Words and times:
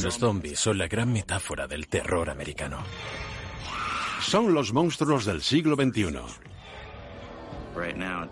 Los 0.00 0.18
zombies 0.18 0.58
son 0.58 0.78
la 0.78 0.88
gran 0.88 1.12
metáfora 1.12 1.66
del 1.66 1.86
terror 1.88 2.30
americano. 2.30 2.82
Son 4.20 4.54
los 4.54 4.72
monstruos 4.72 5.24
del 5.24 5.42
siglo 5.42 5.76
XXI. 5.76 6.18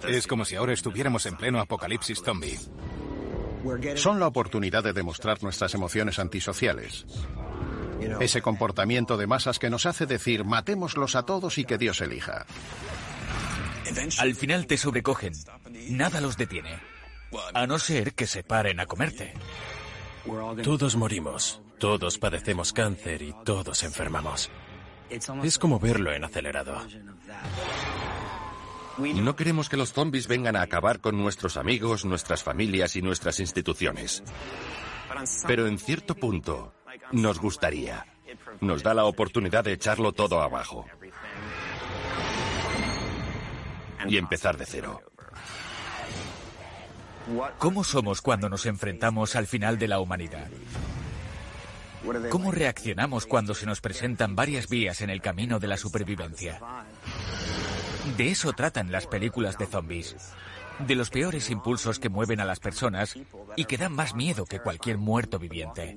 Es 0.09 0.27
como 0.27 0.45
si 0.45 0.57
ahora 0.57 0.73
estuviéramos 0.73 1.27
en 1.27 1.37
pleno 1.37 1.61
apocalipsis 1.61 2.23
zombie. 2.23 2.59
Son 3.97 4.19
la 4.19 4.27
oportunidad 4.27 4.83
de 4.83 4.93
demostrar 4.93 5.43
nuestras 5.43 5.75
emociones 5.75 6.19
antisociales. 6.19 7.05
Ese 8.21 8.41
comportamiento 8.41 9.17
de 9.17 9.27
masas 9.27 9.59
que 9.59 9.69
nos 9.69 9.85
hace 9.85 10.07
decir 10.07 10.45
matémoslos 10.45 11.15
a 11.17 11.25
todos 11.25 11.59
y 11.59 11.65
que 11.65 11.77
Dios 11.77 12.01
elija. 12.01 12.47
Al 14.19 14.35
final 14.35 14.67
te 14.67 14.77
sobrecogen. 14.77 15.33
Nada 15.91 16.21
los 16.21 16.37
detiene. 16.37 16.79
A 17.55 17.67
no 17.67 17.79
ser 17.79 18.15
que 18.15 18.27
se 18.27 18.43
paren 18.43 18.81
a 18.81 18.87
comerte. 18.87 19.35
Todos 20.63 20.97
morimos, 20.97 21.61
todos 21.79 22.19
padecemos 22.19 22.73
cáncer 22.73 23.23
y 23.23 23.35
todos 23.45 23.83
enfermamos. 23.83 24.51
Es 25.43 25.59
como 25.59 25.79
verlo 25.79 26.13
en 26.13 26.25
acelerado. 26.25 26.77
No 28.99 29.35
queremos 29.35 29.69
que 29.69 29.77
los 29.77 29.93
zombies 29.93 30.29
vengan 30.29 30.57
a 30.57 30.63
acabar 30.63 31.01
con 31.01 31.17
nuestros 31.17 31.57
amigos, 31.57 32.05
nuestras 32.05 32.43
familias 32.43 32.97
y 32.97 33.03
nuestras 33.03 33.41
instituciones. 33.41 34.23
Pero 35.47 35.67
en 35.67 35.79
cierto 35.79 36.15
punto, 36.15 36.75
nos 37.13 37.41
gustaría. 37.41 38.07
Nos 38.61 38.83
da 38.83 38.95
la 38.95 39.05
oportunidad 39.05 39.65
de 39.65 39.73
echarlo 39.73 40.13
todo 40.13 40.41
abajo. 40.43 40.87
Y 44.07 44.17
empezar 44.17 44.57
de 44.57 44.67
cero. 44.67 45.03
¿Cómo 47.59 47.85
somos 47.85 48.21
cuando 48.21 48.49
nos 48.49 48.67
enfrentamos 48.67 49.37
al 49.37 49.47
final 49.47 49.79
de 49.79 49.89
la 49.89 50.01
humanidad? 50.01 50.49
¿Cómo 52.31 52.51
reaccionamos 52.51 53.27
cuando 53.27 53.55
se 53.55 53.67
nos 53.67 53.81
presentan 53.81 54.35
varias 54.35 54.69
vías 54.69 55.01
en 55.03 55.11
el 55.11 55.21
camino 55.21 55.59
de 55.59 55.69
la 55.69 55.77
supervivencia? 55.77 56.61
De 58.17 58.31
eso 58.31 58.53
tratan 58.53 58.91
las 58.91 59.07
películas 59.07 59.59
de 59.59 59.67
zombies. 59.67 60.17
De 60.87 60.95
los 60.95 61.11
peores 61.11 61.51
impulsos 61.51 61.99
que 61.99 62.09
mueven 62.09 62.41
a 62.41 62.47
las 62.47 62.59
personas 62.59 63.15
y 63.55 63.65
que 63.67 63.77
dan 63.77 63.93
más 63.93 64.15
miedo 64.15 64.47
que 64.47 64.61
cualquier 64.61 64.97
muerto 64.97 65.39
viviente. 65.39 65.97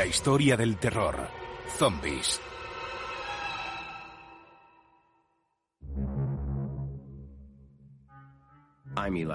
La 0.00 0.06
historia 0.06 0.56
del 0.56 0.78
terror. 0.78 1.28
Zombies. 1.76 2.40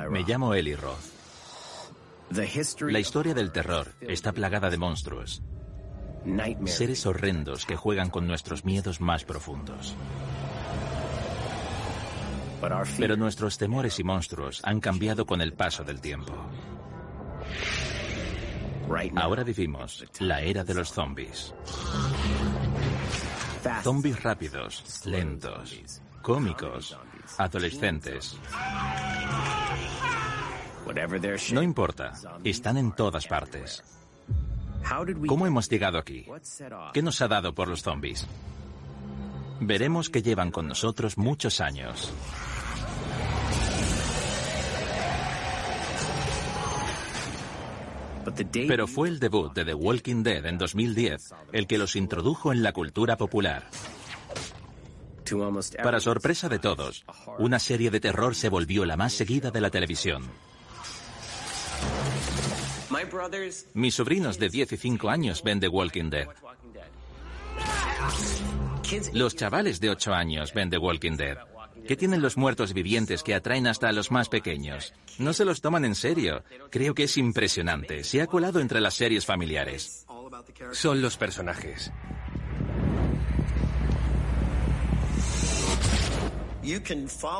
Me 0.09 0.23
llamo 0.23 0.55
Eli 0.55 0.73
Roth. 0.73 1.05
La 2.89 2.99
historia 2.99 3.35
del 3.35 3.51
terror 3.51 3.93
está 4.01 4.31
plagada 4.31 4.71
de 4.71 4.79
monstruos. 4.79 5.43
Seres 6.65 7.05
horrendos 7.05 7.67
que 7.67 7.75
juegan 7.75 8.09
con 8.09 8.25
nuestros 8.25 8.65
miedos 8.65 8.99
más 8.99 9.23
profundos. 9.23 9.95
Pero 12.97 13.15
nuestros 13.17 13.59
temores 13.59 13.99
y 13.99 14.03
monstruos 14.03 14.61
han 14.63 14.79
cambiado 14.79 15.27
con 15.27 15.41
el 15.41 15.53
paso 15.53 15.83
del 15.83 16.01
tiempo. 16.01 16.33
Ahora 19.15 19.43
vivimos 19.43 20.05
la 20.19 20.41
era 20.41 20.63
de 20.63 20.73
los 20.73 20.91
zombies. 20.91 21.53
Zombies 23.83 24.21
rápidos, 24.21 25.05
lentos, 25.05 26.01
cómicos, 26.21 26.97
adolescentes. 27.37 28.37
No 31.51 31.63
importa, 31.63 32.13
están 32.43 32.77
en 32.77 32.91
todas 32.91 33.25
partes. 33.27 33.83
¿Cómo 35.27 35.47
hemos 35.47 35.67
llegado 35.67 35.97
aquí? 35.97 36.25
¿Qué 36.93 37.01
nos 37.01 37.21
ha 37.21 37.27
dado 37.27 37.55
por 37.55 37.67
los 37.67 37.81
zombies? 37.81 38.27
Veremos 39.59 40.09
que 40.09 40.21
llevan 40.21 40.51
con 40.51 40.67
nosotros 40.67 41.17
muchos 41.17 41.59
años. 41.59 42.13
Pero 48.67 48.87
fue 48.87 49.09
el 49.09 49.19
debut 49.19 49.53
de 49.53 49.65
The 49.65 49.73
Walking 49.73 50.23
Dead 50.23 50.45
en 50.45 50.57
2010 50.57 51.33
el 51.53 51.67
que 51.67 51.77
los 51.77 51.95
introdujo 51.95 52.51
en 52.51 52.63
la 52.63 52.71
cultura 52.73 53.17
popular. 53.17 53.69
Para 55.81 55.99
sorpresa 55.99 56.49
de 56.49 56.59
todos, 56.59 57.05
una 57.39 57.59
serie 57.59 57.89
de 57.89 57.99
terror 57.99 58.35
se 58.35 58.49
volvió 58.49 58.85
la 58.85 58.95
más 58.95 59.13
seguida 59.13 59.49
de 59.51 59.61
la 59.61 59.69
televisión. 59.69 60.23
Mis 63.73 63.95
sobrinos 63.95 64.37
de 64.37 64.49
10 64.49 64.73
y 64.73 64.77
5 64.77 65.09
años 65.09 65.43
ven 65.43 65.59
The 65.59 65.67
Walking 65.67 66.09
Dead. 66.09 66.27
Los 69.13 69.35
chavales 69.35 69.79
de 69.79 69.89
8 69.89 70.13
años 70.13 70.53
ven 70.53 70.69
The 70.69 70.77
Walking 70.77 71.17
Dead. 71.17 71.37
¿Qué 71.87 71.95
tienen 71.95 72.21
los 72.21 72.37
muertos 72.37 72.73
vivientes 72.73 73.21
que 73.21 73.35
atraen 73.35 73.67
hasta 73.67 73.89
a 73.89 73.91
los 73.91 74.11
más 74.11 74.29
pequeños? 74.29 74.93
No 75.19 75.33
se 75.33 75.45
los 75.45 75.61
toman 75.61 75.85
en 75.85 75.95
serio. 75.95 76.43
Creo 76.71 76.95
que 76.95 77.03
es 77.03 77.17
impresionante. 77.17 78.03
Se 78.03 78.21
ha 78.21 78.27
colado 78.27 78.59
entre 78.59 78.81
las 78.81 78.95
series 78.95 79.25
familiares. 79.25 80.05
Son 80.71 81.01
los 81.01 81.17
personajes. 81.17 81.91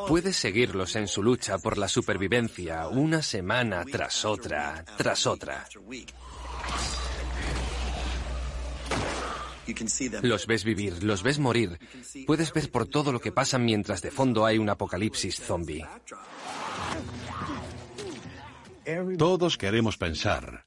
Puedes 0.08 0.36
seguirlos 0.36 0.96
en 0.96 1.08
su 1.08 1.24
lucha 1.24 1.58
por 1.58 1.80
la 1.80 1.88
supervivencia 1.88 2.88
una 2.88 3.24
semana 3.24 3.84
tras 3.84 4.24
otra, 4.24 4.86
tras 4.98 5.26
otra. 5.26 5.66
Los 10.22 10.48
ves 10.48 10.64
vivir, 10.64 11.04
los 11.04 11.24
ves 11.24 11.40
morir. 11.40 11.80
Puedes 12.26 12.54
ver 12.54 12.72
por 12.72 12.88
todo 12.88 13.12
lo 13.12 13.20
que 13.20 13.32
pasa 13.32 13.58
mientras 13.58 14.02
de 14.02 14.12
fondo 14.12 14.46
hay 14.46 14.58
un 14.58 14.70
apocalipsis 14.70 15.40
zombie. 15.40 15.86
Todos 19.18 19.58
queremos 19.58 19.98
pensar 19.98 20.66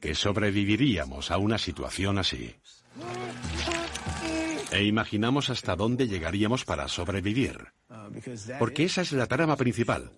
que 0.00 0.14
sobreviviríamos 0.14 1.30
a 1.30 1.38
una 1.38 1.58
situación 1.58 2.18
así. 2.18 2.54
E 4.72 4.84
imaginamos 4.84 5.50
hasta 5.50 5.76
dónde 5.76 6.08
llegaríamos 6.08 6.64
para 6.64 6.88
sobrevivir. 6.88 7.72
Porque 8.58 8.84
esa 8.84 9.02
es 9.02 9.12
la 9.12 9.26
trama 9.26 9.56
principal. 9.56 10.10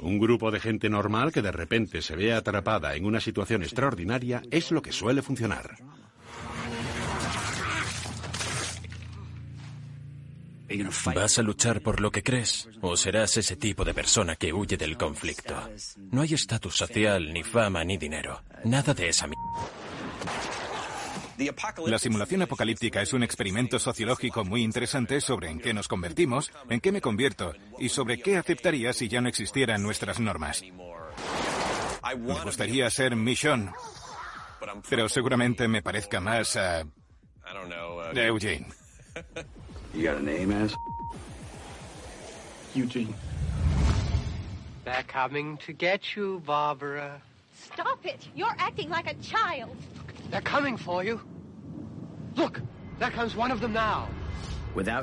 Un 0.00 0.18
grupo 0.18 0.50
de 0.50 0.60
gente 0.60 0.88
normal 0.88 1.32
que 1.32 1.42
de 1.42 1.52
repente 1.52 2.02
se 2.02 2.16
ve 2.16 2.32
atrapada 2.32 2.94
en 2.96 3.04
una 3.04 3.20
situación 3.20 3.62
extraordinaria 3.62 4.42
es 4.50 4.70
lo 4.70 4.82
que 4.82 4.92
suele 4.92 5.22
funcionar. 5.22 5.76
¿Vas 11.14 11.38
a 11.38 11.42
luchar 11.42 11.82
por 11.82 12.00
lo 12.00 12.10
que 12.10 12.22
crees? 12.22 12.68
¿O 12.80 12.96
serás 12.96 13.36
ese 13.36 13.56
tipo 13.56 13.84
de 13.84 13.94
persona 13.94 14.36
que 14.36 14.52
huye 14.52 14.76
del 14.76 14.96
conflicto? 14.96 15.54
No 16.10 16.22
hay 16.22 16.34
estatus 16.34 16.76
social, 16.76 17.32
ni 17.32 17.42
fama, 17.42 17.84
ni 17.84 17.96
dinero. 17.98 18.42
Nada 18.64 18.94
de 18.94 19.08
esa 19.08 19.26
mierda. 19.26 19.44
La 21.86 21.98
simulación 21.98 22.42
apocalíptica 22.42 23.02
es 23.02 23.12
un 23.12 23.22
experimento 23.24 23.78
sociológico 23.78 24.44
muy 24.44 24.62
interesante 24.62 25.20
sobre 25.20 25.50
en 25.50 25.58
qué 25.58 25.74
nos 25.74 25.88
convertimos, 25.88 26.52
en 26.70 26.80
qué 26.80 26.92
me 26.92 27.00
convierto 27.00 27.52
y 27.78 27.88
sobre 27.88 28.20
qué 28.20 28.36
aceptaría 28.36 28.92
si 28.92 29.08
ya 29.08 29.20
no 29.20 29.28
existieran 29.28 29.82
nuestras 29.82 30.20
normas. 30.20 30.62
Me 32.16 32.40
gustaría 32.44 32.88
ser 32.90 33.16
Michonne, 33.16 33.72
pero 34.88 35.08
seguramente 35.08 35.66
me 35.66 35.82
parezca 35.82 36.20
más 36.20 36.56
a 36.56 36.86
Eugene. 38.14 38.68
You 39.94 40.02
got 40.02 40.16
a 40.16 40.22
name, 40.22 40.50
ass? 40.50 40.74
Eugene. 42.74 43.14
They're 44.84 45.04
coming 45.04 45.56
to 45.58 45.72
get 45.72 46.16
you, 46.16 46.42
Barbara. 46.44 47.22
Stop 47.54 48.04
it! 48.04 48.28
You're 48.34 48.56
acting 48.58 48.90
like 48.90 49.08
a 49.08 49.14
child. 49.14 49.76
They're 50.30 50.40
coming 50.40 50.76
for 50.76 51.04
you. 51.04 51.20
Look, 52.34 52.60
there 52.98 53.10
comes 53.10 53.36
one 53.36 53.52
of 53.52 53.60
them 53.60 53.72
now. 53.72 54.08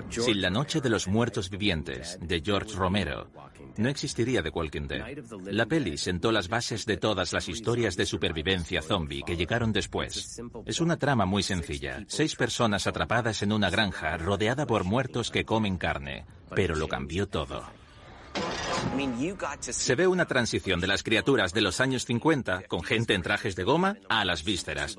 Sin 0.09 0.41
la 0.41 0.49
Noche 0.49 0.81
de 0.81 0.89
los 0.89 1.07
Muertos 1.07 1.49
Vivientes, 1.49 2.17
de 2.21 2.41
George 2.41 2.75
Romero, 2.75 3.29
no 3.77 3.89
existiría 3.89 4.43
The 4.43 4.49
Walking 4.49 4.87
Dead. 4.87 5.17
La 5.45 5.65
peli 5.65 5.97
sentó 5.97 6.31
las 6.31 6.49
bases 6.49 6.85
de 6.85 6.97
todas 6.97 7.31
las 7.31 7.47
historias 7.47 7.95
de 7.95 8.05
supervivencia 8.05 8.81
zombie 8.81 9.23
que 9.23 9.37
llegaron 9.37 9.71
después. 9.71 10.41
Es 10.65 10.81
una 10.81 10.97
trama 10.97 11.25
muy 11.25 11.43
sencilla. 11.43 12.03
Seis 12.07 12.35
personas 12.35 12.85
atrapadas 12.87 13.41
en 13.43 13.53
una 13.53 13.69
granja 13.69 14.17
rodeada 14.17 14.65
por 14.65 14.83
muertos 14.83 15.31
que 15.31 15.45
comen 15.45 15.77
carne. 15.77 16.25
pero 16.53 16.75
lo 16.75 16.87
cambió 16.87 17.27
todo. 17.27 17.63
Se 19.59 19.95
ve 19.95 20.07
una 20.07 20.25
transición 20.25 20.81
de 20.81 20.87
las 20.87 21.03
criaturas 21.03 21.53
de 21.53 21.61
los 21.61 21.79
años 21.79 22.05
50, 22.05 22.63
con 22.67 22.83
gente 22.83 23.13
en 23.13 23.21
trajes 23.21 23.55
de 23.55 23.63
goma, 23.63 23.97
a 24.09 24.25
las 24.25 24.43
vísceras. 24.43 24.97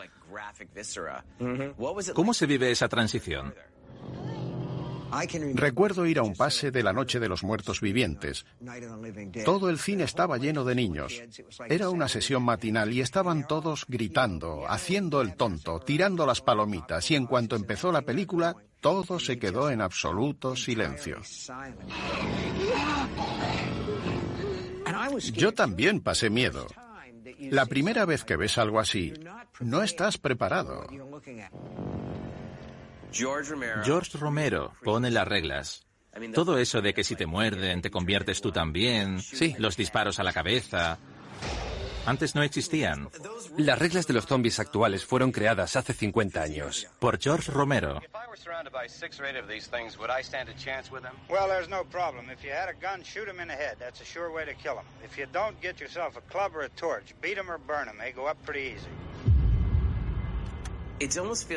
¿Cómo 2.15 2.35
se 2.35 2.47
vive 2.47 2.71
esa 2.71 2.89
transición? 2.89 3.55
Recuerdo 5.55 6.07
ir 6.07 6.19
a 6.19 6.23
un 6.23 6.35
pase 6.35 6.71
de 6.71 6.83
la 6.83 6.93
Noche 6.93 7.21
de 7.21 7.29
los 7.29 7.43
Muertos 7.45 7.81
Vivientes. 7.81 8.45
Todo 9.45 9.69
el 9.69 9.79
cine 9.79 10.05
estaba 10.05 10.39
lleno 10.39 10.65
de 10.65 10.75
niños. 10.75 11.23
Era 11.69 11.91
una 11.91 12.09
sesión 12.09 12.43
matinal 12.43 12.93
y 12.93 13.01
estaban 13.01 13.47
todos 13.47 13.85
gritando, 13.89 14.65
haciendo 14.69 15.21
el 15.21 15.35
tonto, 15.35 15.81
tirando 15.81 16.27
las 16.27 16.41
palomitas 16.41 17.11
y 17.11 17.17
en 17.17 17.27
cuanto 17.27 17.57
empezó 17.57 17.93
la 17.93 18.03
película, 18.03 18.57
todo 18.81 19.21
se 19.21 19.39
quedó 19.39 19.71
en 19.71 19.81
absoluto 19.81 20.57
silencio. 20.57 21.19
Yo 25.35 25.53
también 25.53 26.01
pasé 26.01 26.31
miedo. 26.31 26.67
La 27.51 27.67
primera 27.67 28.05
vez 28.05 28.25
que 28.25 28.37
ves 28.37 28.59
algo 28.59 28.81
así, 28.81 29.13
no 29.61 29.83
estás 29.83 30.19
preparado. 30.19 30.87
George 33.85 34.19
Romero. 34.19 34.73
Pone 34.83 35.11
las 35.11 35.27
reglas. 35.29 35.87
Todo 36.35 36.59
eso 36.59 36.83
de 36.83 36.93
que 36.93 37.05
si 37.05 37.17
te 37.17 37.27
muerden 37.27 37.81
te 37.81 37.91
conviertes 37.91 38.41
tú 38.41 38.53
también, 38.53 39.21
sí, 39.21 39.55
los 39.59 39.77
disparos 39.77 40.19
a 40.19 40.23
la 40.23 40.33
cabeza, 40.33 40.99
antes 42.05 42.35
no 42.35 42.43
existían. 42.43 43.09
Las 43.57 43.79
reglas 43.79 44.07
de 44.07 44.15
los 44.15 44.27
zombies 44.27 44.59
actuales 44.59 45.05
fueron 45.05 45.31
creadas 45.31 45.77
hace 45.77 45.93
50 45.93 46.43
años. 46.43 46.89
Por 46.99 47.21
George 47.21 47.53
Romero. 47.53 48.01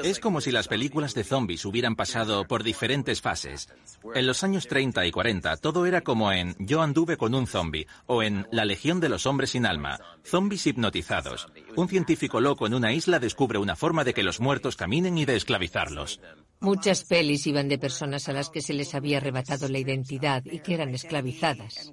Es 0.03 0.19
como 0.19 0.41
si 0.41 0.51
las 0.51 0.67
películas 0.67 1.13
de 1.13 1.23
zombies 1.23 1.65
hubieran 1.65 1.95
pasado 1.95 2.47
por 2.47 2.63
diferentes 2.63 3.21
fases. 3.21 3.69
En 4.13 4.25
los 4.25 4.43
años 4.43 4.67
30 4.67 5.05
y 5.05 5.11
40 5.11 5.57
todo 5.57 5.85
era 5.85 6.01
como 6.01 6.31
en 6.31 6.55
Yo 6.59 6.81
anduve 6.81 7.17
con 7.17 7.35
un 7.35 7.45
zombie 7.45 7.87
o 8.07 8.23
en 8.23 8.47
La 8.51 8.65
Legión 8.65 8.99
de 8.99 9.09
los 9.09 9.25
Hombres 9.25 9.51
sin 9.51 9.65
Alma, 9.65 9.99
zombies 10.23 10.65
hipnotizados. 10.65 11.47
Un 11.75 11.87
científico 11.87 12.41
loco 12.41 12.65
en 12.65 12.73
una 12.73 12.93
isla 12.93 13.19
descubre 13.19 13.59
una 13.59 13.75
forma 13.75 14.03
de 14.03 14.13
que 14.13 14.23
los 14.23 14.39
muertos 14.39 14.75
caminen 14.75 15.17
y 15.17 15.25
de 15.25 15.35
esclavizarlos. 15.35 16.19
Muchas 16.59 17.03
pelis 17.03 17.45
iban 17.45 17.67
de 17.67 17.77
personas 17.77 18.27
a 18.29 18.33
las 18.33 18.49
que 18.49 18.61
se 18.61 18.73
les 18.73 18.95
había 18.95 19.17
arrebatado 19.17 19.67
la 19.67 19.77
identidad 19.77 20.43
y 20.45 20.59
que 20.59 20.73
eran 20.73 20.95
esclavizadas. 20.95 21.91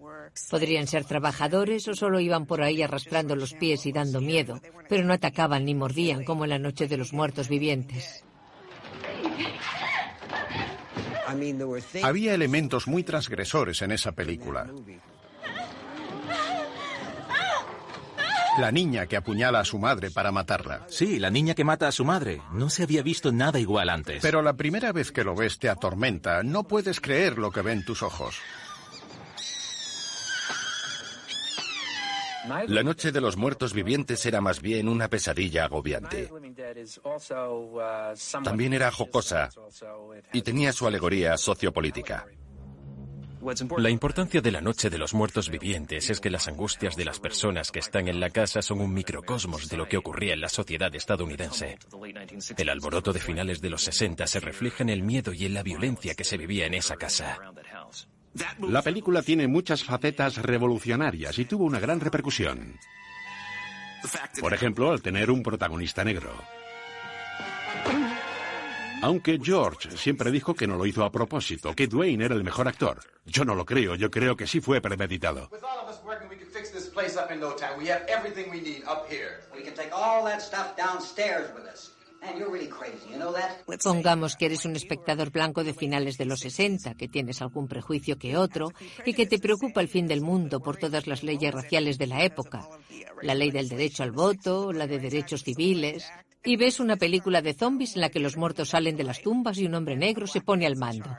Podrían 0.50 0.86
ser 0.86 1.04
trabajadores 1.04 1.86
o 1.88 1.94
solo 1.94 2.20
iban 2.20 2.46
por 2.46 2.62
ahí 2.62 2.82
arrastrando 2.82 3.36
los 3.36 3.54
pies 3.54 3.86
y 3.86 3.92
dando 3.92 4.20
miedo, 4.20 4.60
pero 4.88 5.04
no 5.04 5.12
atacaban 5.12 5.64
ni 5.64 5.74
mordían 5.74 6.24
como 6.24 6.44
en 6.44 6.50
la 6.50 6.58
noche 6.58 6.88
de 6.88 6.96
los 6.96 7.12
muertos 7.12 7.48
vivientes. 7.48 8.24
Había 12.02 12.34
elementos 12.34 12.86
muy 12.86 13.02
transgresores 13.02 13.80
en 13.82 13.92
esa 13.92 14.12
película. 14.12 14.66
La 18.58 18.70
niña 18.70 19.06
que 19.06 19.16
apuñala 19.16 19.60
a 19.60 19.64
su 19.64 19.78
madre 19.78 20.10
para 20.10 20.30
matarla. 20.30 20.84
Sí, 20.88 21.18
la 21.18 21.30
niña 21.30 21.54
que 21.54 21.64
mata 21.64 21.88
a 21.88 21.92
su 21.92 22.04
madre. 22.04 22.42
No 22.52 22.68
se 22.68 22.82
había 22.82 23.02
visto 23.02 23.32
nada 23.32 23.58
igual 23.58 23.88
antes. 23.88 24.20
Pero 24.20 24.42
la 24.42 24.52
primera 24.52 24.92
vez 24.92 25.10
que 25.10 25.24
lo 25.24 25.34
ves 25.34 25.58
te 25.58 25.70
atormenta. 25.70 26.42
No 26.42 26.64
puedes 26.64 27.00
creer 27.00 27.38
lo 27.38 27.50
que 27.50 27.62
ven 27.62 27.82
tus 27.82 28.02
ojos. 28.02 28.36
La 32.44 32.82
noche 32.82 33.12
de 33.12 33.20
los 33.20 33.36
muertos 33.36 33.72
vivientes 33.72 34.24
era 34.26 34.40
más 34.40 34.60
bien 34.60 34.88
una 34.88 35.08
pesadilla 35.08 35.64
agobiante. 35.64 36.28
También 38.42 38.72
era 38.72 38.90
jocosa 38.90 39.50
y 40.32 40.42
tenía 40.42 40.72
su 40.72 40.86
alegoría 40.86 41.36
sociopolítica. 41.36 42.26
La 43.78 43.90
importancia 43.90 44.40
de 44.40 44.52
la 44.52 44.60
noche 44.60 44.88
de 44.88 44.98
los 44.98 45.14
muertos 45.14 45.50
vivientes 45.50 46.10
es 46.10 46.20
que 46.20 46.30
las 46.30 46.46
angustias 46.46 46.94
de 46.94 47.04
las 47.04 47.18
personas 47.18 47.72
que 47.72 47.80
están 47.80 48.06
en 48.06 48.20
la 48.20 48.30
casa 48.30 48.62
son 48.62 48.80
un 48.80 48.94
microcosmos 48.94 49.68
de 49.68 49.76
lo 49.76 49.88
que 49.88 49.96
ocurría 49.96 50.34
en 50.34 50.40
la 50.40 50.48
sociedad 50.48 50.94
estadounidense. 50.94 51.78
El 52.56 52.68
alboroto 52.68 53.12
de 53.12 53.18
finales 53.18 53.60
de 53.60 53.70
los 53.70 53.82
60 53.82 54.26
se 54.28 54.40
refleja 54.40 54.84
en 54.84 54.90
el 54.90 55.02
miedo 55.02 55.32
y 55.32 55.46
en 55.46 55.54
la 55.54 55.64
violencia 55.64 56.14
que 56.14 56.24
se 56.24 56.36
vivía 56.36 56.66
en 56.66 56.74
esa 56.74 56.96
casa. 56.96 57.40
La 58.60 58.82
película 58.82 59.22
tiene 59.22 59.46
muchas 59.46 59.84
facetas 59.84 60.36
revolucionarias 60.36 61.38
y 61.38 61.44
tuvo 61.44 61.64
una 61.64 61.80
gran 61.80 62.00
repercusión. 62.00 62.78
Por 64.40 64.54
ejemplo, 64.54 64.90
al 64.90 65.02
tener 65.02 65.30
un 65.30 65.42
protagonista 65.42 66.02
negro. 66.04 66.32
Aunque 69.02 69.38
George 69.42 69.96
siempre 69.96 70.30
dijo 70.30 70.54
que 70.54 70.68
no 70.68 70.76
lo 70.76 70.86
hizo 70.86 71.04
a 71.04 71.10
propósito, 71.10 71.74
que 71.74 71.88
Dwayne 71.88 72.24
era 72.24 72.36
el 72.36 72.44
mejor 72.44 72.68
actor. 72.68 73.00
Yo 73.24 73.44
no 73.44 73.54
lo 73.54 73.64
creo, 73.64 73.96
yo 73.96 74.10
creo 74.10 74.36
que 74.36 74.46
sí 74.46 74.60
fue 74.60 74.80
premeditado. 74.80 75.50
Pongamos 83.82 84.36
que 84.36 84.46
eres 84.46 84.64
un 84.64 84.76
espectador 84.76 85.30
blanco 85.30 85.64
de 85.64 85.74
finales 85.74 86.16
de 86.18 86.24
los 86.24 86.40
60, 86.40 86.94
que 86.94 87.08
tienes 87.08 87.42
algún 87.42 87.66
prejuicio 87.66 88.16
que 88.16 88.36
otro 88.36 88.72
y 89.04 89.14
que 89.14 89.26
te 89.26 89.38
preocupa 89.38 89.80
el 89.80 89.88
fin 89.88 90.06
del 90.06 90.20
mundo 90.20 90.60
por 90.60 90.76
todas 90.76 91.06
las 91.06 91.22
leyes 91.22 91.52
raciales 91.52 91.98
de 91.98 92.06
la 92.06 92.22
época, 92.22 92.68
la 93.22 93.34
ley 93.34 93.50
del 93.50 93.68
derecho 93.68 94.02
al 94.02 94.12
voto, 94.12 94.72
la 94.72 94.86
de 94.86 94.98
derechos 94.98 95.42
civiles, 95.42 96.08
y 96.44 96.56
ves 96.56 96.80
una 96.80 96.96
película 96.96 97.42
de 97.42 97.54
zombies 97.54 97.94
en 97.94 98.02
la 98.02 98.10
que 98.10 98.20
los 98.20 98.36
muertos 98.36 98.70
salen 98.70 98.96
de 98.96 99.04
las 99.04 99.20
tumbas 99.20 99.58
y 99.58 99.66
un 99.66 99.74
hombre 99.74 99.96
negro 99.96 100.26
se 100.26 100.40
pone 100.40 100.66
al 100.66 100.76
mando. 100.76 101.10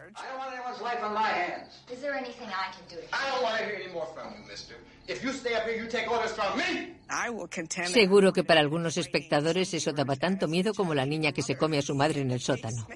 Seguro 7.86 8.34
que 8.34 8.44
para 8.44 8.62
algunos 8.62 8.98
espectadores 8.98 9.74
eso 9.74 9.92
daba 9.92 10.16
tanto 10.16 10.48
miedo 10.48 10.74
como 10.74 10.94
la 10.94 11.06
niña 11.06 11.32
que 11.32 11.42
se 11.42 11.58
come 11.58 11.78
a 11.78 11.82
su 11.82 11.96
madre 11.96 12.22
en 12.22 12.32
el 12.32 12.40
sótano. 12.40 12.88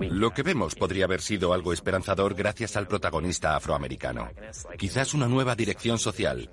Lo 0.00 0.30
que 0.32 0.42
vemos 0.42 0.74
podría 0.74 1.04
haber 1.04 1.20
sido 1.20 1.52
algo 1.52 1.72
esperanzador 1.72 2.34
gracias 2.34 2.76
al 2.76 2.86
protagonista 2.86 3.56
afroamericano. 3.56 4.28
Quizás 4.78 5.14
una 5.14 5.28
nueva 5.28 5.54
dirección 5.54 5.98
social. 5.98 6.50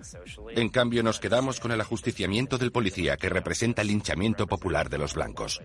En 0.55 0.69
cambio, 0.69 1.03
nos 1.03 1.19
quedamos 1.19 1.59
con 1.59 1.71
el 1.71 1.81
ajusticiamiento 1.81 2.57
del 2.57 2.71
policía 2.71 3.17
que 3.17 3.29
representa 3.29 3.81
el 3.81 3.89
linchamiento 3.89 4.47
popular 4.47 4.89
de 4.89 4.97
los 4.97 5.13
blancos. 5.13 5.61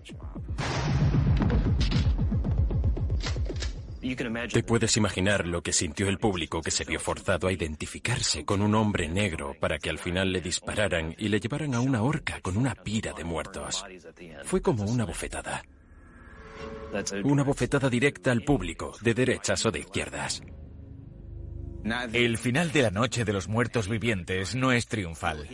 Te 4.51 4.63
puedes 4.63 4.97
imaginar 4.97 5.47
lo 5.47 5.61
que 5.61 5.73
sintió 5.73 6.07
el 6.07 6.17
público 6.17 6.61
que 6.61 6.71
se 6.71 6.85
vio 6.85 6.99
forzado 6.99 7.47
a 7.47 7.51
identificarse 7.51 8.45
con 8.45 8.61
un 8.61 8.75
hombre 8.75 9.07
negro 9.07 9.55
para 9.59 9.79
que 9.79 9.89
al 9.89 9.97
final 9.97 10.31
le 10.31 10.41
dispararan 10.41 11.15
y 11.17 11.27
le 11.29 11.39
llevaran 11.39 11.73
a 11.73 11.79
una 11.79 12.01
horca 12.01 12.39
con 12.41 12.57
una 12.57 12.75
pira 12.75 13.13
de 13.13 13.23
muertos. 13.23 13.83
Fue 14.43 14.61
como 14.61 14.83
una 14.83 15.05
bofetada. 15.05 15.63
Una 17.23 17.43
bofetada 17.43 17.89
directa 17.89 18.31
al 18.31 18.43
público, 18.43 18.95
de 19.01 19.13
derechas 19.13 19.65
o 19.65 19.71
de 19.71 19.79
izquierdas. 19.79 20.41
El 22.11 22.37
final 22.37 22.71
de 22.71 22.81
la 22.81 22.91
noche 22.91 23.23
de 23.23 23.33
los 23.33 23.47
muertos 23.47 23.87
vivientes 23.87 24.55
no 24.55 24.71
es 24.71 24.87
triunfal. 24.87 25.47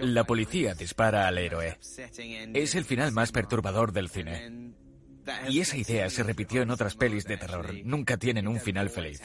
La 0.00 0.24
policía 0.24 0.74
dispara 0.74 1.26
al 1.26 1.38
héroe. 1.38 1.78
Es 2.54 2.74
el 2.74 2.84
final 2.84 3.12
más 3.12 3.32
perturbador 3.32 3.92
del 3.92 4.08
cine. 4.08 4.74
Y 5.48 5.60
esa 5.60 5.76
idea 5.76 6.10
se 6.10 6.22
repitió 6.22 6.62
en 6.62 6.70
otras 6.70 6.94
pelis 6.94 7.24
de 7.24 7.36
terror. 7.36 7.72
Nunca 7.84 8.16
tienen 8.16 8.48
un 8.48 8.60
final 8.60 8.90
feliz. 8.90 9.20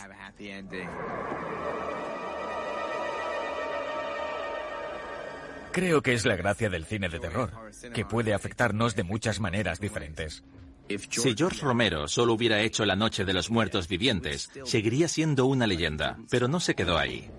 Creo 5.71 6.01
que 6.01 6.13
es 6.13 6.25
la 6.25 6.35
gracia 6.35 6.69
del 6.69 6.85
cine 6.85 7.07
de 7.07 7.19
terror, 7.19 7.51
que 7.93 8.05
puede 8.05 8.33
afectarnos 8.33 8.95
de 8.95 9.03
muchas 9.03 9.39
maneras 9.39 9.79
diferentes. 9.79 10.43
Si 10.87 11.35
George 11.35 11.61
Romero 11.61 12.07
solo 12.07 12.33
hubiera 12.33 12.61
hecho 12.61 12.85
La 12.85 12.95
Noche 12.95 13.25
de 13.25 13.33
los 13.33 13.51
Muertos 13.51 13.87
Vivientes, 13.87 14.49
seguiría 14.63 15.07
siendo 15.07 15.45
una 15.45 15.67
leyenda, 15.67 16.17
pero 16.29 16.47
no 16.47 16.59
se 16.59 16.75
quedó 16.75 16.97
ahí. 16.97 17.29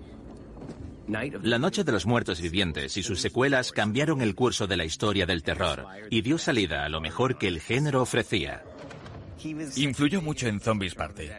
La 1.41 1.57
Noche 1.57 1.83
de 1.83 1.91
los 1.91 2.05
Muertos 2.05 2.39
Vivientes 2.39 2.95
y 2.97 3.03
sus 3.03 3.19
secuelas 3.19 3.71
cambiaron 3.71 4.21
el 4.21 4.35
curso 4.35 4.67
de 4.67 4.77
la 4.77 4.85
historia 4.85 5.25
del 5.25 5.41
terror 5.41 5.87
y 6.11 6.21
dio 6.21 6.37
salida 6.37 6.85
a 6.85 6.89
lo 6.89 7.01
mejor 7.01 7.37
que 7.37 7.47
el 7.47 7.59
género 7.59 8.01
ofrecía. 8.01 8.63
Influyó 9.75 10.21
mucho 10.21 10.47
en 10.47 10.59
Zombies 10.59 10.93
Party. 10.93 11.29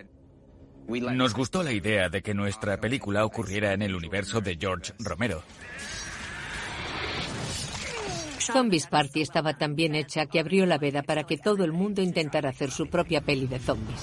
Nos 0.88 1.34
gustó 1.34 1.62
la 1.62 1.72
idea 1.72 2.08
de 2.08 2.20
que 2.20 2.34
nuestra 2.34 2.80
película 2.80 3.24
ocurriera 3.24 3.72
en 3.72 3.82
el 3.82 3.94
universo 3.94 4.40
de 4.40 4.56
George 4.58 4.92
Romero. 4.98 5.42
Zombies 8.40 8.88
Party 8.88 9.20
estaba 9.20 9.56
tan 9.56 9.76
bien 9.76 9.94
hecha 9.94 10.26
que 10.26 10.40
abrió 10.40 10.66
la 10.66 10.78
veda 10.78 11.02
para 11.02 11.24
que 11.24 11.38
todo 11.38 11.62
el 11.62 11.72
mundo 11.72 12.02
intentara 12.02 12.50
hacer 12.50 12.72
su 12.72 12.88
propia 12.88 13.20
peli 13.20 13.46
de 13.46 13.60
zombies. 13.60 14.00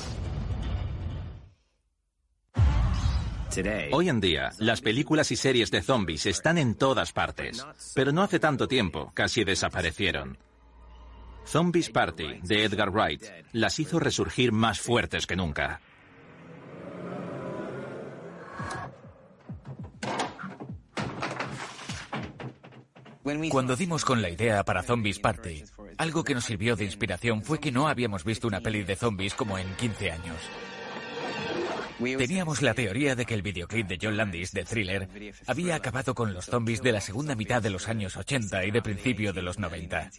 Hoy 3.91 4.09
en 4.09 4.19
día, 4.19 4.51
las 4.59 4.81
películas 4.81 5.31
y 5.31 5.35
series 5.35 5.71
de 5.71 5.81
zombies 5.81 6.25
están 6.27 6.57
en 6.57 6.75
todas 6.75 7.11
partes, 7.11 7.65
pero 7.95 8.11
no 8.11 8.21
hace 8.21 8.39
tanto 8.39 8.67
tiempo 8.67 9.11
casi 9.15 9.43
desaparecieron. 9.43 10.37
Zombies 11.45 11.89
Party, 11.89 12.39
de 12.43 12.65
Edgar 12.65 12.91
Wright, 12.91 13.23
las 13.53 13.79
hizo 13.79 13.99
resurgir 13.99 14.51
más 14.51 14.79
fuertes 14.79 15.25
que 15.25 15.35
nunca. 15.35 15.81
Cuando 23.49 23.75
dimos 23.75 24.05
con 24.05 24.21
la 24.21 24.29
idea 24.29 24.63
para 24.63 24.83
Zombies 24.83 25.19
Party, 25.19 25.63
algo 25.97 26.23
que 26.23 26.35
nos 26.35 26.45
sirvió 26.45 26.75
de 26.75 26.85
inspiración 26.85 27.41
fue 27.43 27.59
que 27.59 27.71
no 27.71 27.87
habíamos 27.87 28.23
visto 28.23 28.47
una 28.47 28.61
peli 28.61 28.83
de 28.83 28.95
zombies 28.95 29.33
como 29.33 29.57
en 29.57 29.67
15 29.75 30.11
años. 30.11 30.37
Teníamos 31.99 32.61
la 32.61 32.73
teoría 32.73 33.15
de 33.15 33.25
que 33.25 33.33
el 33.33 33.41
videoclip 33.41 33.87
de 33.87 33.97
John 34.01 34.17
Landis 34.17 34.51
de 34.51 34.63
Thriller 34.63 35.09
había 35.47 35.75
acabado 35.75 36.13
con 36.13 36.33
los 36.33 36.45
zombies 36.45 36.81
de 36.81 36.91
la 36.91 37.01
segunda 37.01 37.35
mitad 37.35 37.61
de 37.61 37.69
los 37.69 37.87
años 37.87 38.15
80 38.17 38.65
y 38.65 38.71
de 38.71 38.81
principio 38.81 39.33
de 39.33 39.41
los 39.41 39.57
90. 39.57 40.11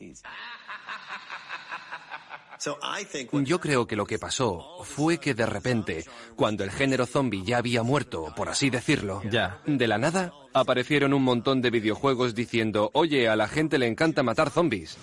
Yo 3.45 3.61
creo 3.61 3.87
que 3.87 3.97
lo 3.97 4.05
que 4.05 4.19
pasó 4.19 4.83
fue 4.83 5.19
que 5.19 5.35
de 5.35 5.47
repente, 5.47 6.05
cuando 6.35 6.65
el 6.65 6.71
género 6.71 7.07
zombie 7.07 7.45
ya 7.45 7.59
había 7.59 7.85
muerto, 7.85 8.33
por 8.35 8.49
así 8.49 8.69
decirlo, 8.71 9.23
ya. 9.31 9.61
de 9.65 9.87
la 9.87 9.99
nada 9.99 10.33
aparecieron 10.53 11.15
un 11.15 11.23
montón 11.23 11.63
de 11.63 11.71
videojuegos 11.71 12.35
diciendo, 12.35 12.91
oye, 12.95 13.29
a 13.29 13.37
la 13.37 13.47
gente 13.47 13.79
le 13.79 13.87
encanta 13.87 14.25
matar 14.25 14.51
zombies. 14.51 14.99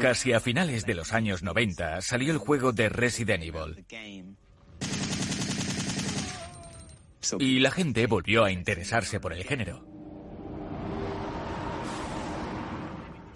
Casi 0.00 0.32
a 0.32 0.40
finales 0.40 0.86
de 0.86 0.94
los 0.94 1.12
años 1.12 1.42
90 1.42 2.00
salió 2.00 2.32
el 2.32 2.38
juego 2.38 2.72
de 2.72 2.88
Resident 2.88 3.42
Evil. 3.42 3.84
Y 7.38 7.58
la 7.58 7.70
gente 7.70 8.06
volvió 8.06 8.44
a 8.44 8.52
interesarse 8.52 9.18
por 9.20 9.32
el 9.32 9.44
género. 9.44 9.84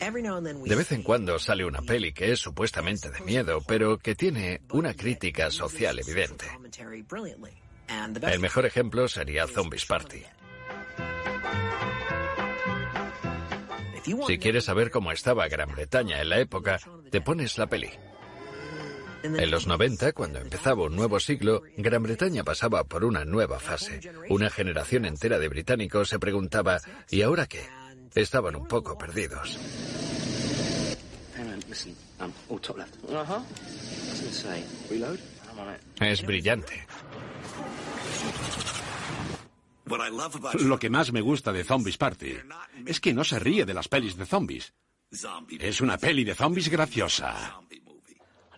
De 0.01 0.77
vez 0.77 0.93
en 0.93 1.03
cuando 1.03 1.39
sale 1.39 1.65
una 1.65 1.83
peli 1.83 2.13
que 2.13 2.33
es 2.33 2.39
supuestamente 2.39 3.11
de 3.11 3.21
miedo, 3.21 3.61
pero 3.67 3.99
que 3.99 4.15
tiene 4.15 4.63
una 4.71 4.95
crítica 4.95 5.51
social 5.51 5.99
evidente. 5.99 6.47
El 8.23 8.41
mejor 8.41 8.65
ejemplo 8.65 9.09
sería 9.09 9.47
Zombies 9.47 9.85
Party. 9.85 10.23
Si 14.27 14.39
quieres 14.39 14.65
saber 14.65 14.91
cómo 14.91 15.13
estaba 15.13 15.49
Gran 15.49 15.71
Bretaña 15.73 16.21
en 16.21 16.31
la 16.31 16.39
época, 16.39 16.81
te 17.11 17.21
pones 17.21 17.59
la 17.59 17.67
peli. 17.67 17.91
En 19.23 19.51
los 19.51 19.67
90, 19.67 20.13
cuando 20.13 20.39
empezaba 20.39 20.85
un 20.85 20.97
nuevo 20.97 21.21
siglo, 21.21 21.63
Gran 21.77 22.03
Bretaña 22.03 22.45
pasaba 22.45 22.85
por 22.85 23.05
una 23.05 23.25
nueva 23.25 23.59
fase. 23.59 24.01
Una 24.29 24.51
generación 24.51 25.05
entera 25.05 25.39
de 25.39 25.49
británicos 25.49 26.09
se 26.09 26.19
preguntaba, 26.19 26.81
¿y 27.11 27.23
ahora 27.23 27.47
qué? 27.47 27.67
Estaban 28.15 28.57
un 28.57 28.67
poco 28.67 28.97
perdidos. 28.97 29.59
Es 36.01 36.23
brillante. 36.27 36.87
Lo 40.61 40.79
que 40.79 40.91
más 40.91 41.13
me 41.13 41.21
gusta 41.21 41.53
de 41.53 41.65
Zombies 41.65 41.99
Party 41.99 42.37
es 42.87 43.01
que 43.01 43.13
no 43.13 43.25
se 43.25 43.39
ríe 43.39 43.65
de 43.65 43.75
las 43.75 43.89
pelis 43.89 44.17
de 44.17 44.27
zombies. 44.27 44.73
Es 45.59 45.81
una 45.81 45.99
peli 45.99 46.25
de 46.25 46.35
zombies 46.35 46.69
graciosa. 46.69 47.61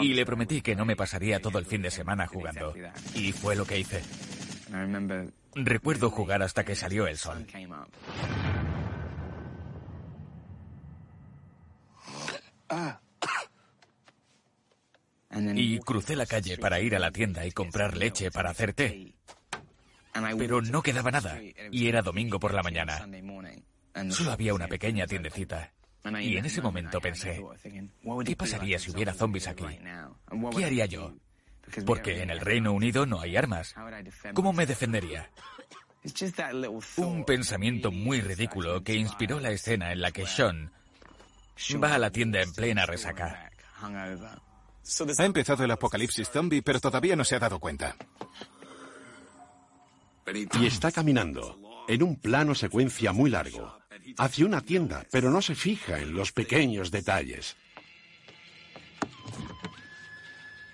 Y 0.00 0.14
le 0.14 0.24
prometí 0.26 0.60
que 0.60 0.76
no 0.76 0.84
me 0.84 0.96
pasaría 0.96 1.40
todo 1.40 1.58
el 1.58 1.66
fin 1.66 1.82
de 1.82 1.90
semana 1.90 2.26
jugando. 2.26 2.74
Y 3.14 3.32
fue 3.32 3.56
lo 3.56 3.64
que 3.64 3.78
hice. 3.78 4.02
Recuerdo 5.54 6.10
jugar 6.10 6.42
hasta 6.42 6.64
que 6.64 6.74
salió 6.74 7.06
el 7.06 7.16
sol. 7.16 7.46
Y 15.54 15.78
crucé 15.78 16.16
la 16.16 16.26
calle 16.26 16.58
para 16.58 16.80
ir 16.80 16.96
a 16.96 16.98
la 16.98 17.12
tienda 17.12 17.46
y 17.46 17.52
comprar 17.52 17.96
leche 17.96 18.32
para 18.32 18.50
hacer 18.50 18.72
té. 18.72 19.14
Pero 20.36 20.60
no 20.60 20.82
quedaba 20.82 21.10
nada, 21.10 21.38
y 21.70 21.86
era 21.86 22.02
domingo 22.02 22.40
por 22.40 22.52
la 22.52 22.62
mañana. 22.62 23.06
Solo 24.10 24.32
había 24.32 24.54
una 24.54 24.66
pequeña 24.66 25.06
tiendecita. 25.06 25.72
Y 26.04 26.36
en 26.36 26.46
ese 26.46 26.62
momento 26.62 27.00
pensé, 27.00 27.44
¿qué 28.24 28.36
pasaría 28.36 28.78
si 28.78 28.90
hubiera 28.90 29.12
zombies 29.12 29.48
aquí? 29.48 29.64
¿Qué 30.56 30.64
haría 30.64 30.86
yo? 30.86 31.14
Porque 31.84 32.22
en 32.22 32.30
el 32.30 32.40
Reino 32.40 32.72
Unido 32.72 33.06
no 33.06 33.20
hay 33.20 33.36
armas. 33.36 33.74
¿Cómo 34.34 34.52
me 34.52 34.66
defendería? 34.66 35.30
Un 36.96 37.24
pensamiento 37.24 37.92
muy 37.92 38.22
ridículo 38.22 38.82
que 38.82 38.94
inspiró 38.94 39.38
la 39.38 39.50
escena 39.50 39.92
en 39.92 40.00
la 40.00 40.10
que 40.10 40.26
Sean 40.26 40.72
va 41.82 41.94
a 41.94 41.98
la 41.98 42.10
tienda 42.10 42.40
en 42.40 42.52
plena 42.52 42.86
resaca. 42.86 43.50
Ha 43.82 45.24
empezado 45.24 45.64
el 45.64 45.70
apocalipsis 45.70 46.30
zombie, 46.30 46.62
pero 46.62 46.80
todavía 46.80 47.16
no 47.16 47.24
se 47.24 47.36
ha 47.36 47.38
dado 47.38 47.58
cuenta. 47.58 47.96
Y 50.58 50.66
está 50.66 50.90
caminando 50.90 51.84
en 51.86 52.02
un 52.02 52.16
plano 52.16 52.54
secuencia 52.54 53.12
muy 53.12 53.28
largo 53.28 53.79
hacia 54.18 54.46
una 54.46 54.60
tienda, 54.60 55.04
pero 55.10 55.30
no 55.30 55.42
se 55.42 55.54
fija 55.54 55.98
en 55.98 56.14
los 56.14 56.32
pequeños 56.32 56.90
detalles. 56.90 57.56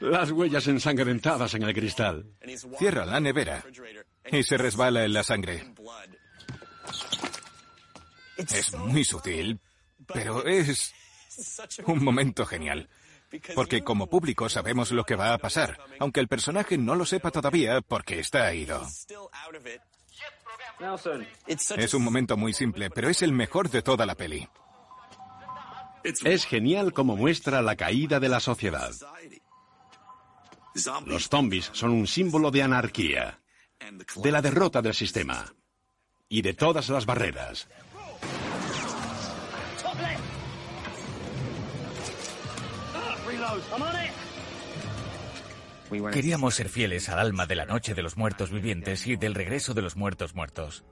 Las 0.00 0.30
huellas 0.30 0.66
ensangrentadas 0.66 1.54
en 1.54 1.62
el 1.62 1.74
cristal. 1.74 2.26
Cierra 2.78 3.06
la 3.06 3.20
nevera 3.20 3.64
y 4.30 4.42
se 4.42 4.58
resbala 4.58 5.04
en 5.04 5.12
la 5.12 5.22
sangre. 5.22 5.72
Es 8.36 8.74
muy 8.74 9.04
sutil, 9.04 9.58
pero 10.06 10.44
es 10.46 10.92
un 11.86 12.04
momento 12.04 12.44
genial. 12.44 12.88
Porque 13.54 13.82
como 13.82 14.08
público 14.08 14.48
sabemos 14.48 14.92
lo 14.92 15.04
que 15.04 15.16
va 15.16 15.34
a 15.34 15.38
pasar, 15.38 15.78
aunque 15.98 16.20
el 16.20 16.28
personaje 16.28 16.78
no 16.78 16.94
lo 16.94 17.04
sepa 17.04 17.30
todavía 17.30 17.80
porque 17.80 18.20
está 18.20 18.52
ido. 18.54 18.86
Es 21.76 21.94
un 21.94 22.02
momento 22.02 22.36
muy 22.36 22.52
simple, 22.52 22.90
pero 22.90 23.08
es 23.08 23.22
el 23.22 23.32
mejor 23.32 23.70
de 23.70 23.82
toda 23.82 24.06
la 24.06 24.14
peli. 24.14 24.48
Es 26.04 26.44
genial 26.44 26.92
como 26.92 27.16
muestra 27.16 27.62
la 27.62 27.76
caída 27.76 28.20
de 28.20 28.28
la 28.28 28.40
sociedad. 28.40 28.92
Los 31.06 31.28
zombies 31.28 31.70
son 31.72 31.90
un 31.90 32.06
símbolo 32.06 32.50
de 32.50 32.62
anarquía, 32.62 33.40
de 34.16 34.30
la 34.30 34.42
derrota 34.42 34.82
del 34.82 34.94
sistema 34.94 35.52
y 36.28 36.42
de 36.42 36.54
todas 36.54 36.88
las 36.90 37.06
barreras. 37.06 37.68
Queríamos 46.12 46.54
ser 46.54 46.68
fieles 46.68 47.08
al 47.08 47.18
alma 47.18 47.46
de 47.46 47.56
la 47.56 47.66
noche 47.66 47.94
de 47.94 48.02
los 48.02 48.16
muertos 48.16 48.50
vivientes 48.50 49.06
y 49.06 49.16
del 49.16 49.34
regreso 49.34 49.74
de 49.74 49.82
los 49.82 49.96
muertos 49.96 50.34
muertos. 50.34 50.84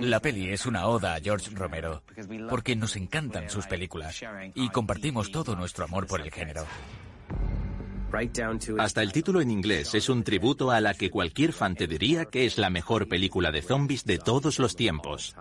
La 0.00 0.20
peli 0.20 0.48
es 0.50 0.64
una 0.66 0.86
oda 0.86 1.14
a 1.14 1.20
George 1.20 1.50
Romero, 1.54 2.02
porque 2.48 2.74
nos 2.74 2.96
encantan 2.96 3.50
sus 3.50 3.66
películas 3.66 4.22
y 4.54 4.70
compartimos 4.70 5.30
todo 5.30 5.54
nuestro 5.56 5.84
amor 5.84 6.06
por 6.06 6.20
el 6.20 6.30
género. 6.30 6.66
Hasta 8.78 9.02
el 9.02 9.12
título 9.12 9.42
en 9.42 9.50
inglés 9.50 9.94
es 9.94 10.08
un 10.08 10.24
tributo 10.24 10.70
a 10.70 10.80
la 10.80 10.94
que 10.94 11.10
cualquier 11.10 11.52
fan 11.52 11.74
te 11.74 11.86
diría 11.86 12.24
que 12.24 12.46
es 12.46 12.56
la 12.56 12.70
mejor 12.70 13.08
película 13.08 13.52
de 13.52 13.60
zombies 13.60 14.04
de 14.04 14.18
todos 14.18 14.58
los 14.58 14.74
tiempos. 14.74 15.36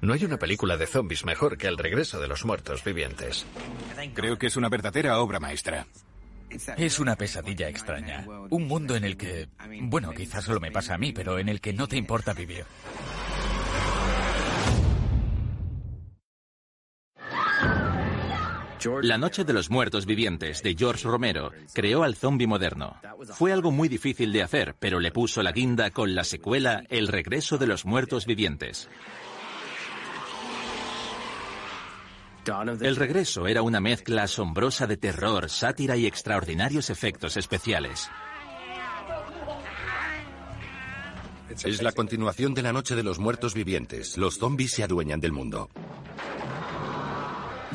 No 0.00 0.14
hay 0.14 0.24
una 0.24 0.38
película 0.38 0.76
de 0.76 0.86
zombies 0.86 1.24
mejor 1.24 1.58
que 1.58 1.66
El 1.66 1.76
regreso 1.76 2.20
de 2.20 2.28
los 2.28 2.44
muertos 2.44 2.84
vivientes. 2.84 3.44
Creo 4.14 4.38
que 4.38 4.46
es 4.46 4.56
una 4.56 4.68
verdadera 4.68 5.18
obra 5.18 5.40
maestra. 5.40 5.86
Es 6.76 6.98
una 6.98 7.16
pesadilla 7.16 7.68
extraña. 7.68 8.26
Un 8.50 8.66
mundo 8.66 8.96
en 8.96 9.04
el 9.04 9.16
que, 9.16 9.48
bueno, 9.82 10.12
quizás 10.12 10.44
solo 10.44 10.60
me 10.60 10.70
pasa 10.70 10.94
a 10.94 10.98
mí, 10.98 11.12
pero 11.12 11.38
en 11.38 11.48
el 11.48 11.60
que 11.60 11.72
no 11.72 11.86
te 11.86 11.96
importa 11.96 12.32
vivir. 12.32 12.64
La 19.02 19.18
Noche 19.18 19.44
de 19.44 19.52
los 19.52 19.68
Muertos 19.68 20.06
Vivientes 20.06 20.62
de 20.62 20.74
George 20.74 21.06
Romero 21.06 21.52
creó 21.74 22.02
al 22.02 22.16
zombie 22.16 22.46
moderno. 22.46 22.96
Fue 23.34 23.52
algo 23.52 23.70
muy 23.70 23.88
difícil 23.88 24.32
de 24.32 24.42
hacer, 24.42 24.74
pero 24.78 25.00
le 25.00 25.12
puso 25.12 25.42
la 25.42 25.52
guinda 25.52 25.90
con 25.90 26.14
la 26.14 26.24
secuela 26.24 26.84
El 26.88 27.08
Regreso 27.08 27.58
de 27.58 27.66
los 27.66 27.84
Muertos 27.84 28.24
Vivientes. 28.24 28.88
El 32.80 32.96
regreso 32.96 33.46
era 33.46 33.62
una 33.62 33.80
mezcla 33.80 34.22
asombrosa 34.22 34.86
de 34.86 34.96
terror, 34.96 35.50
sátira 35.50 35.96
y 35.96 36.06
extraordinarios 36.06 36.90
efectos 36.90 37.36
especiales. 37.36 38.08
Es 41.64 41.82
la 41.82 41.92
continuación 41.92 42.54
de 42.54 42.62
la 42.62 42.72
Noche 42.72 42.94
de 42.94 43.02
los 43.02 43.18
Muertos 43.18 43.54
Vivientes. 43.54 44.16
Los 44.16 44.38
zombies 44.38 44.72
se 44.72 44.84
adueñan 44.84 45.20
del 45.20 45.32
mundo. 45.32 45.68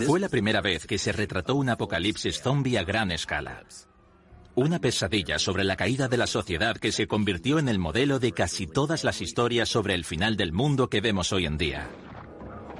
Fue 0.06 0.20
la 0.20 0.30
primera 0.30 0.62
vez 0.62 0.86
que 0.88 0.98
se 0.98 1.12
retrató 1.12 1.56
un 1.56 1.70
apocalipsis 1.70 2.42
zombie 2.42 2.78
a 2.78 2.84
gran 2.84 3.12
escala. 3.12 3.64
Una 4.56 4.80
pesadilla 4.80 5.38
sobre 5.38 5.64
la 5.64 5.76
caída 5.76 6.08
de 6.08 6.18
la 6.18 6.28
sociedad 6.28 6.78
que 6.78 6.92
se 6.92 7.08
convirtió 7.08 7.60
en 7.60 7.70
el 7.70 7.78
modelo 7.78 8.20
de 8.20 8.32
casi 8.32 8.68
todas 8.68 9.04
las 9.04 9.22
historias 9.22 9.70
sobre 9.70 9.94
el 9.94 10.06
final 10.06 10.38
del 10.38 10.54
mundo 10.54 10.90
que 10.90 11.02
vemos 11.02 11.34
hoy 11.34 11.46
en 11.46 11.58
día. 11.58 11.90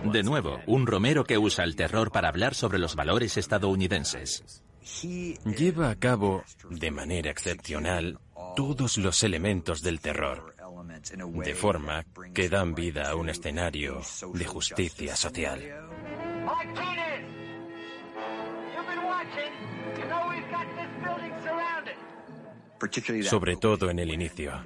De 0.06 0.24
nuevo, 0.24 0.60
un 0.68 0.88
Romero 0.88 1.24
que 1.24 1.38
usa 1.38 1.64
el 1.64 1.76
terror 1.76 2.12
para 2.12 2.30
hablar 2.30 2.56
sobre 2.56 2.80
los 2.80 2.96
valores 2.96 3.38
estadounidenses. 3.38 4.64
Lleva 5.44 5.90
a 5.90 5.96
cabo, 5.96 6.44
de 6.70 6.92
manera 6.92 7.32
excepcional, 7.32 8.20
todos 8.56 8.98
los 8.98 9.24
elementos 9.24 9.82
del 9.82 10.00
terror, 10.00 10.56
de 11.44 11.56
forma 11.56 12.06
que 12.34 12.50
dan 12.50 12.76
vida 12.76 13.10
a 13.10 13.16
un 13.16 13.30
escenario 13.30 14.02
de 14.34 14.46
justicia 14.46 15.16
social. 15.16 15.62
Sobre 23.24 23.56
todo 23.56 23.90
en 23.90 24.00
el 24.00 24.12
inicio, 24.12 24.62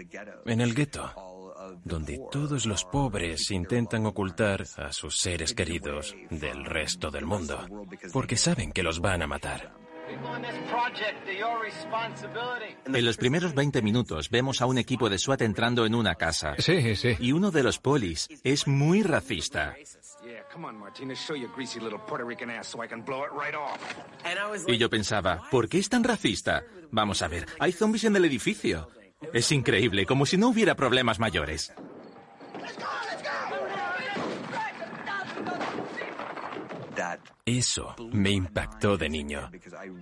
en 0.45 0.61
el 0.61 0.73
gueto, 0.73 1.28
donde 1.83 2.19
todos 2.31 2.65
los 2.65 2.85
pobres 2.85 3.51
intentan 3.51 4.05
ocultar 4.05 4.65
a 4.77 4.91
sus 4.91 5.17
seres 5.17 5.53
queridos 5.53 6.15
del 6.29 6.65
resto 6.65 7.11
del 7.11 7.25
mundo, 7.25 7.67
porque 8.13 8.37
saben 8.37 8.71
que 8.71 8.83
los 8.83 8.99
van 8.99 9.21
a 9.21 9.27
matar. 9.27 9.73
En 12.85 13.05
los 13.05 13.17
primeros 13.17 13.53
20 13.53 13.81
minutos 13.81 14.29
vemos 14.29 14.61
a 14.61 14.65
un 14.65 14.77
equipo 14.77 15.09
de 15.09 15.19
SWAT 15.19 15.41
entrando 15.41 15.85
en 15.85 15.93
una 15.93 16.15
casa. 16.15 16.55
Sí, 16.57 16.95
sí. 16.95 17.15
Y 17.19 17.31
uno 17.31 17.51
de 17.51 17.63
los 17.63 17.79
polis 17.79 18.27
es 18.43 18.67
muy 18.67 19.03
racista. 19.03 19.75
Y 24.67 24.77
yo 24.77 24.89
pensaba, 24.89 25.41
¿por 25.51 25.69
qué 25.69 25.77
es 25.77 25.89
tan 25.89 26.03
racista? 26.03 26.63
Vamos 26.91 27.21
a 27.21 27.27
ver, 27.27 27.45
hay 27.59 27.71
zombies 27.71 28.05
en 28.05 28.15
el 28.15 28.25
edificio. 28.25 28.89
Es 29.33 29.51
increíble, 29.51 30.05
como 30.05 30.25
si 30.25 30.37
no 30.37 30.49
hubiera 30.49 30.75
problemas 30.75 31.19
mayores. 31.19 31.73
Eso 37.45 37.95
me 38.11 38.31
impactó 38.31 38.97
de 38.97 39.09
niño, 39.09 39.49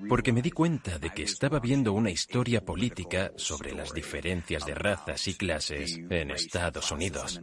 porque 0.10 0.34
me 0.34 0.42
di 0.42 0.52
cuenta 0.52 1.00
de 1.00 1.12
que 1.12 1.24
estaba 1.24 1.60
viendo 1.60 1.94
una 1.94 2.10
historia 2.10 2.66
política 2.66 3.32
sobre 3.38 3.74
las 3.74 3.94
diferencias 3.94 4.66
de 4.66 4.76
razas 4.76 5.28
y 5.28 5.36
clases 5.36 5.98
en 6.10 6.32
Estados 6.32 6.92
Unidos. 6.92 7.40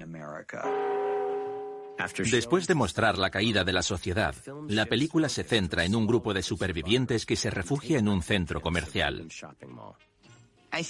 Después 2.31 2.67
de 2.67 2.75
mostrar 2.75 3.17
la 3.19 3.31
caída 3.31 3.65
de 3.65 3.73
la 3.73 3.83
sociedad, 3.83 4.35
la 4.69 4.87
película 4.87 5.29
se 5.29 5.45
centra 5.45 5.85
en 5.85 5.95
un 5.95 6.07
grupo 6.07 6.35
de 6.35 6.43
supervivientes 6.43 7.25
que 7.25 7.37
se 7.37 7.51
refugia 7.51 7.99
en 7.99 8.09
un 8.09 8.23
centro 8.23 8.61
comercial. 8.61 9.29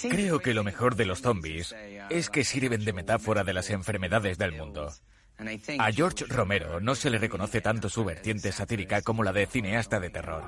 Creo 0.09 0.39
que 0.39 0.53
lo 0.53 0.63
mejor 0.63 0.95
de 0.95 1.05
los 1.05 1.21
zombies 1.21 1.75
es 2.09 2.29
que 2.29 2.43
sirven 2.43 2.85
de 2.85 2.93
metáfora 2.93 3.43
de 3.43 3.53
las 3.53 3.69
enfermedades 3.69 4.37
del 4.37 4.53
mundo. 4.53 4.91
A 5.79 5.91
George 5.91 6.25
Romero 6.27 6.79
no 6.79 6.95
se 6.95 7.09
le 7.09 7.17
reconoce 7.17 7.61
tanto 7.61 7.89
su 7.89 8.05
vertiente 8.05 8.51
satírica 8.51 9.01
como 9.01 9.23
la 9.23 9.33
de 9.33 9.45
cineasta 9.45 9.99
de 9.99 10.09
terror. 10.09 10.43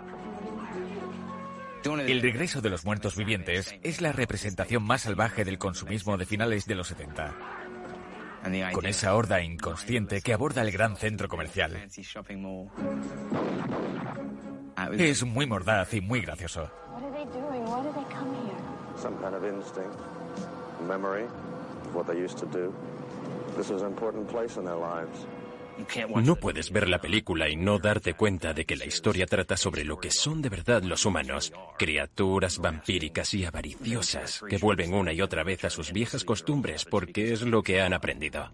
El 1.83 2.21
regreso 2.21 2.61
de 2.61 2.69
los 2.69 2.85
muertos 2.85 3.15
vivientes 3.15 3.75
es 3.83 4.01
la 4.01 4.11
representación 4.11 4.83
más 4.83 5.01
salvaje 5.01 5.45
del 5.45 5.57
consumismo 5.57 6.17
de 6.17 6.25
finales 6.25 6.65
de 6.65 6.75
los 6.75 6.87
70. 6.87 7.35
Con 8.73 8.85
esa 8.85 9.15
horda 9.15 9.41
inconsciente 9.41 10.21
que 10.21 10.33
aborda 10.33 10.61
el 10.61 10.71
gran 10.71 10.95
centro 10.95 11.27
comercial. 11.27 11.87
Es 14.97 15.23
muy 15.23 15.45
mordaz 15.45 15.93
y 15.93 16.01
muy 16.01 16.21
gracioso. 16.21 16.71
No 26.23 26.35
puedes 26.35 26.71
ver 26.71 26.89
la 26.89 26.99
película 26.99 27.49
y 27.49 27.55
no 27.55 27.77
darte 27.77 28.15
cuenta 28.15 28.53
de 28.53 28.65
que 28.65 28.75
la 28.75 28.85
historia 28.85 29.27
trata 29.27 29.55
sobre 29.57 29.83
lo 29.83 29.99
que 29.99 30.09
son 30.09 30.41
de 30.41 30.49
verdad 30.49 30.81
los 30.81 31.05
humanos, 31.05 31.53
criaturas 31.77 32.57
vampíricas 32.57 33.33
y 33.35 33.45
avariciosas 33.45 34.41
que 34.49 34.57
vuelven 34.57 34.93
una 34.93 35.13
y 35.13 35.21
otra 35.21 35.43
vez 35.43 35.65
a 35.65 35.69
sus 35.69 35.93
viejas 35.93 36.23
costumbres 36.23 36.85
porque 36.85 37.31
es 37.31 37.43
lo 37.43 37.61
que 37.61 37.81
han 37.81 37.93
aprendido. 37.93 38.51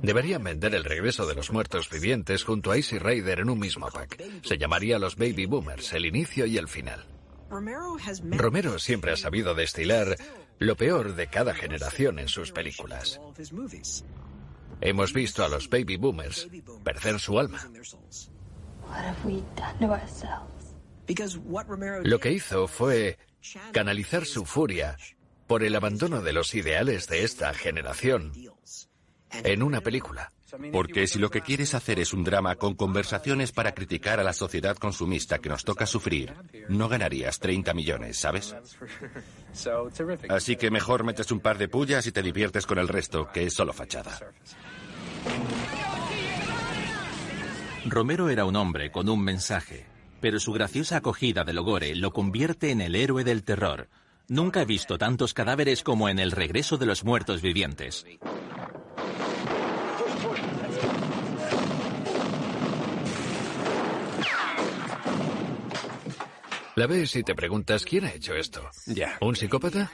Deberían 0.00 0.44
vender 0.44 0.74
el 0.74 0.84
regreso 0.84 1.26
de 1.26 1.34
los 1.34 1.52
muertos 1.52 1.90
vivientes 1.90 2.44
junto 2.44 2.70
a 2.70 2.76
Easy 2.76 2.98
Rider 2.98 3.40
en 3.40 3.50
un 3.50 3.58
mismo 3.58 3.88
pack. 3.88 4.22
Se 4.42 4.56
llamaría 4.56 4.98
Los 4.98 5.16
Baby 5.16 5.46
Boomers, 5.46 5.92
el 5.92 6.06
inicio 6.06 6.46
y 6.46 6.56
el 6.56 6.68
final. 6.68 7.17
Romero 7.50 8.78
siempre 8.78 9.12
ha 9.12 9.16
sabido 9.16 9.54
destilar 9.54 10.16
lo 10.58 10.76
peor 10.76 11.14
de 11.14 11.28
cada 11.28 11.54
generación 11.54 12.18
en 12.18 12.28
sus 12.28 12.52
películas. 12.52 13.20
Hemos 14.80 15.12
visto 15.12 15.44
a 15.44 15.48
los 15.48 15.68
baby 15.68 15.96
boomers 15.96 16.48
perder 16.84 17.18
su 17.18 17.38
alma. 17.38 17.58
Lo 22.04 22.20
que 22.20 22.32
hizo 22.32 22.68
fue 22.68 23.18
canalizar 23.72 24.24
su 24.24 24.44
furia 24.44 24.96
por 25.46 25.62
el 25.62 25.74
abandono 25.74 26.20
de 26.20 26.32
los 26.32 26.54
ideales 26.54 27.08
de 27.08 27.24
esta 27.24 27.52
generación 27.54 28.32
en 29.30 29.62
una 29.62 29.80
película. 29.80 30.32
Porque 30.72 31.06
si 31.06 31.18
lo 31.18 31.30
que 31.30 31.42
quieres 31.42 31.74
hacer 31.74 31.98
es 31.98 32.12
un 32.12 32.24
drama 32.24 32.56
con 32.56 32.74
conversaciones 32.74 33.52
para 33.52 33.72
criticar 33.72 34.18
a 34.20 34.24
la 34.24 34.32
sociedad 34.32 34.76
consumista 34.76 35.38
que 35.38 35.48
nos 35.48 35.64
toca 35.64 35.86
sufrir, 35.86 36.34
no 36.68 36.88
ganarías 36.88 37.38
30 37.38 37.74
millones, 37.74 38.18
¿sabes? 38.18 38.54
Así 40.28 40.56
que 40.56 40.70
mejor 40.70 41.04
metes 41.04 41.30
un 41.30 41.40
par 41.40 41.58
de 41.58 41.68
pullas 41.68 42.06
y 42.06 42.12
te 42.12 42.22
diviertes 42.22 42.66
con 42.66 42.78
el 42.78 42.88
resto, 42.88 43.28
que 43.32 43.44
es 43.44 43.54
solo 43.54 43.72
fachada. 43.72 44.18
Romero 47.86 48.28
era 48.28 48.44
un 48.44 48.56
hombre 48.56 48.90
con 48.90 49.08
un 49.08 49.22
mensaje, 49.22 49.86
pero 50.20 50.40
su 50.40 50.52
graciosa 50.52 50.96
acogida 50.98 51.44
de 51.44 51.52
Logore 51.52 51.94
lo 51.94 52.12
convierte 52.12 52.70
en 52.70 52.80
el 52.80 52.94
héroe 52.94 53.24
del 53.24 53.44
terror. 53.44 53.88
Nunca 54.28 54.62
he 54.62 54.66
visto 54.66 54.98
tantos 54.98 55.32
cadáveres 55.32 55.82
como 55.82 56.08
en 56.08 56.18
El 56.18 56.32
regreso 56.32 56.76
de 56.76 56.86
los 56.86 57.04
muertos 57.04 57.40
vivientes. 57.40 58.04
La 66.78 66.86
ves 66.86 67.16
y 67.16 67.24
te 67.24 67.34
preguntas 67.34 67.84
quién 67.84 68.04
ha 68.04 68.12
hecho 68.12 68.34
esto. 68.36 68.62
Ya. 68.86 69.18
¿Un 69.20 69.34
psicópata? 69.34 69.90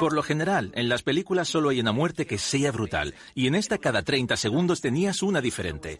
Por 0.00 0.14
lo 0.14 0.22
general, 0.22 0.72
en 0.74 0.88
las 0.88 1.02
películas 1.02 1.48
solo 1.48 1.68
hay 1.68 1.78
una 1.78 1.92
muerte 1.92 2.24
que 2.24 2.38
sea 2.38 2.72
brutal, 2.72 3.14
y 3.34 3.48
en 3.48 3.54
esta 3.54 3.76
cada 3.76 4.00
30 4.00 4.38
segundos 4.38 4.80
tenías 4.80 5.22
una 5.22 5.42
diferente. 5.42 5.98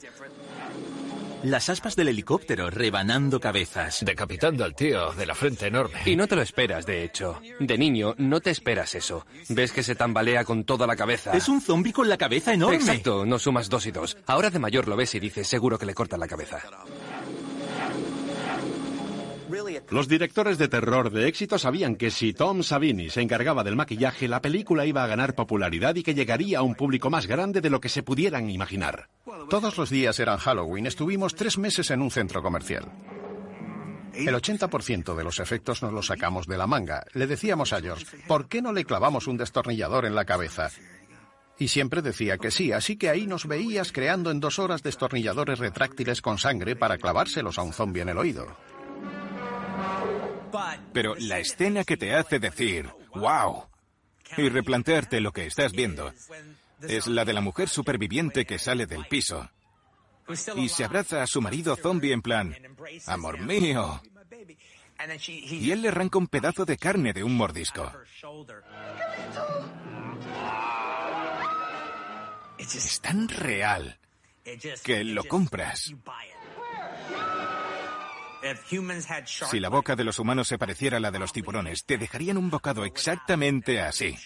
Las 1.43 1.69
aspas 1.69 1.95
del 1.95 2.09
helicóptero 2.09 2.71
rebanando 2.71 3.39
cabezas. 3.39 4.03
Decapitando 4.03 4.65
al 4.65 4.75
tío 4.75 5.13
de 5.13 5.27
la 5.27 5.35
frente 5.35 5.67
enorme. 5.67 5.99
Y 6.07 6.17
no 6.17 6.29
te 6.29 6.37
lo 6.37 6.43
esperas, 6.43 6.87
de 6.87 7.05
hecho. 7.05 7.39
De 7.59 7.77
niño, 7.77 8.15
no 8.17 8.41
te 8.41 8.51
esperas 8.51 8.95
eso. 8.95 9.27
Ves 9.49 9.73
que 9.73 9.83
se 9.83 9.97
tambalea 9.97 10.45
con 10.45 10.65
toda 10.65 10.87
la 10.87 10.97
cabeza. 10.97 11.33
Es 11.33 11.49
un 11.49 11.61
zombi 11.61 11.93
con 11.93 12.09
la 12.09 12.17
cabeza 12.17 12.55
enorme. 12.55 12.77
Exacto, 12.77 13.27
no 13.27 13.39
sumas 13.39 13.69
dos 13.69 13.85
y 13.87 13.91
dos. 13.91 14.17
Ahora 14.27 14.51
de 14.51 14.61
mayor 14.61 14.87
lo 14.87 14.97
ves 14.97 15.15
y 15.17 15.21
dices, 15.21 15.49
seguro 15.49 15.79
que 15.79 15.85
le 15.85 15.95
cortan 15.95 16.21
la 16.21 16.29
cabeza. 16.29 16.63
Los 19.91 20.09
directores 20.09 20.59
de 20.59 20.69
terror 20.69 21.11
de 21.11 21.29
éxito 21.29 21.59
sabían 21.59 21.97
que 21.97 22.11
si 22.11 22.33
Tom 22.33 22.63
Savini 22.63 23.11
se 23.11 23.21
encargaba 23.21 23.63
del 23.65 23.77
maquillaje, 23.77 24.29
la 24.29 24.41
película 24.41 24.87
iba 24.87 25.05
a 25.05 25.07
ganar 25.07 25.35
popularidad 25.35 25.95
y 25.97 26.03
que 26.03 26.15
llegaría 26.15 26.61
a 26.61 26.63
un 26.63 26.75
público 26.75 27.11
más 27.11 27.27
grande 27.27 27.61
de 27.61 27.71
lo 27.71 27.81
que 27.81 27.89
se 27.89 28.03
pudieran 28.03 28.49
imaginar. 28.51 29.09
Todos 29.51 29.77
los 29.77 29.91
días 29.91 30.19
eran 30.21 30.39
Halloween. 30.39 30.87
Estuvimos 30.87 31.35
tres 31.35 31.59
meses 31.59 31.91
en 31.91 32.01
un 32.01 32.11
centro 32.11 32.43
comercial. 32.43 32.91
El 34.15 34.35
80% 34.35 35.15
de 35.15 35.25
los 35.25 35.41
efectos 35.41 35.83
nos 35.83 35.93
los 35.93 36.07
sacamos 36.07 36.47
de 36.47 36.59
la 36.59 36.67
manga. 36.67 37.05
Le 37.15 37.27
decíamos 37.27 37.73
a 37.73 37.81
George, 37.81 38.07
¿por 38.27 38.49
qué 38.49 38.61
no 38.61 38.73
le 38.73 38.85
clavamos 38.85 39.27
un 39.27 39.39
destornillador 39.39 40.05
en 40.05 40.15
la 40.15 40.25
cabeza? 40.25 40.71
Y 41.59 41.69
siempre 41.69 42.03
decía 42.03 42.39
que 42.39 42.51
sí, 42.51 42.73
así 42.73 42.97
que 42.97 43.09
ahí 43.09 43.27
nos 43.27 43.47
veías 43.47 43.93
creando 43.93 44.31
en 44.31 44.41
dos 44.41 44.59
horas 44.59 44.83
destornilladores 44.83 45.59
retráctiles 45.59 46.21
con 46.21 46.39
sangre 46.39 46.77
para 46.77 46.99
clavárselos 46.99 47.59
a 47.59 47.63
un 47.63 47.73
zombie 47.73 48.03
en 48.03 48.09
el 48.09 48.19
oído. 48.19 48.47
Pero 50.93 51.15
la 51.19 51.39
escena 51.39 51.85
que 51.85 51.97
te 51.97 52.15
hace 52.15 52.39
decir, 52.39 52.89
wow, 53.15 53.67
y 54.37 54.49
replantearte 54.49 55.21
lo 55.21 55.33
que 55.33 55.47
estás 55.47 55.73
viendo, 55.73 56.13
es 56.83 57.07
la 57.07 57.25
de 57.25 57.33
la 57.33 57.41
mujer 57.41 57.69
superviviente 57.69 58.45
que 58.45 58.59
sale 58.59 58.87
del 58.87 59.07
piso 59.07 59.49
y 60.57 60.69
se 60.69 60.85
abraza 60.85 61.23
a 61.23 61.27
su 61.27 61.41
marido 61.41 61.77
zombie 61.77 62.13
en 62.13 62.23
plan, 62.23 62.57
amor 63.07 63.41
mío. 63.41 64.01
Y 65.29 65.71
él 65.71 65.83
le 65.83 65.89
arranca 65.89 66.19
un 66.19 66.29
pedazo 66.29 66.65
de 66.65 66.77
carne 66.77 67.13
de 67.13 67.25
un 67.25 67.37
mordisco. 67.37 67.93
Es 72.59 73.01
tan 73.01 73.29
real 73.29 73.99
que 74.85 75.05
lo 75.05 75.25
compras. 75.25 75.93
Si 79.51 79.61
la 79.61 79.69
boca 79.69 79.95
de 79.95 80.05
los 80.05 80.19
humanos 80.19 80.49
se 80.49 80.59
pareciera 80.59 80.97
a 80.97 81.01
la 81.01 81.11
de 81.11 81.19
los 81.19 81.33
tiburones, 81.33 81.85
te 81.85 81.99
dejarían 81.99 82.37
un 82.37 82.51
bocado 82.51 82.85
exactamente 82.85 83.81
así. 83.81 84.17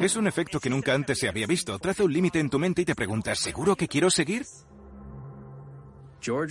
Es 0.00 0.16
un 0.16 0.26
efecto 0.26 0.60
que 0.60 0.70
nunca 0.70 0.94
antes 0.94 1.18
se 1.18 1.28
había 1.28 1.46
visto. 1.46 1.78
Traza 1.78 2.04
un 2.04 2.12
límite 2.12 2.40
en 2.40 2.50
tu 2.50 2.58
mente 2.58 2.82
y 2.82 2.84
te 2.84 2.94
preguntas, 2.94 3.38
¿seguro 3.38 3.76
que 3.76 3.88
quiero 3.88 4.10
seguir? 4.10 4.44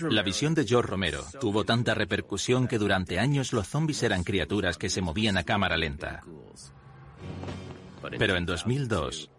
La 0.10 0.22
visión 0.22 0.54
de 0.54 0.66
George 0.66 0.90
Romero 0.90 1.26
tuvo 1.40 1.64
tanta 1.64 1.96
repercusión 1.96 2.68
que 2.68 2.78
durante 2.78 3.20
años 3.20 3.54
los 3.54 3.68
zombies 3.68 4.04
eran 4.04 4.24
criaturas 4.24 4.78
que 4.78 4.90
se 4.90 5.02
movían 5.02 5.38
a 5.38 5.44
cámara 5.44 5.78
lenta. 5.78 6.22
Pero 8.20 8.36
en 8.36 8.46
2002, 8.46 9.32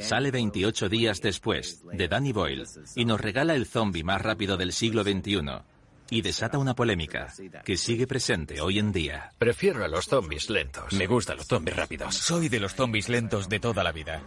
Sale 0.00 0.30
28 0.30 0.88
días 0.88 1.20
después, 1.20 1.82
de 1.92 2.08
Danny 2.08 2.32
Boyle, 2.32 2.64
y 2.94 3.04
nos 3.04 3.20
regala 3.20 3.54
el 3.54 3.66
zombie 3.66 4.04
más 4.04 4.20
rápido 4.20 4.56
del 4.56 4.72
siglo 4.72 5.02
XXI. 5.02 5.40
Y 6.10 6.22
desata 6.22 6.58
una 6.58 6.74
polémica 6.74 7.32
que 7.64 7.76
sigue 7.76 8.06
presente 8.06 8.60
hoy 8.60 8.78
en 8.78 8.92
día. 8.92 9.32
Prefiero 9.38 9.84
a 9.84 9.88
los 9.88 10.04
zombies 10.04 10.50
lentos. 10.50 10.92
Me 10.92 11.06
gustan 11.06 11.38
los 11.38 11.46
zombies 11.46 11.76
rápidos. 11.76 12.14
Soy 12.14 12.48
de 12.48 12.60
los 12.60 12.74
zombies 12.74 13.08
lentos 13.08 13.48
de 13.48 13.58
toda 13.58 13.82
la 13.82 13.92
vida. 13.92 14.22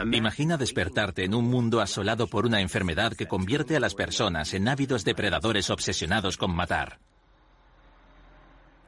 Imagina 0.00 0.56
despertarte 0.56 1.24
en 1.24 1.34
un 1.34 1.46
mundo 1.46 1.80
asolado 1.80 2.28
por 2.28 2.46
una 2.46 2.60
enfermedad 2.60 3.14
que 3.14 3.26
convierte 3.26 3.74
a 3.74 3.80
las 3.80 3.94
personas 3.94 4.54
en 4.54 4.68
ávidos 4.68 5.04
depredadores 5.04 5.70
obsesionados 5.70 6.36
con 6.36 6.54
matar. 6.54 7.00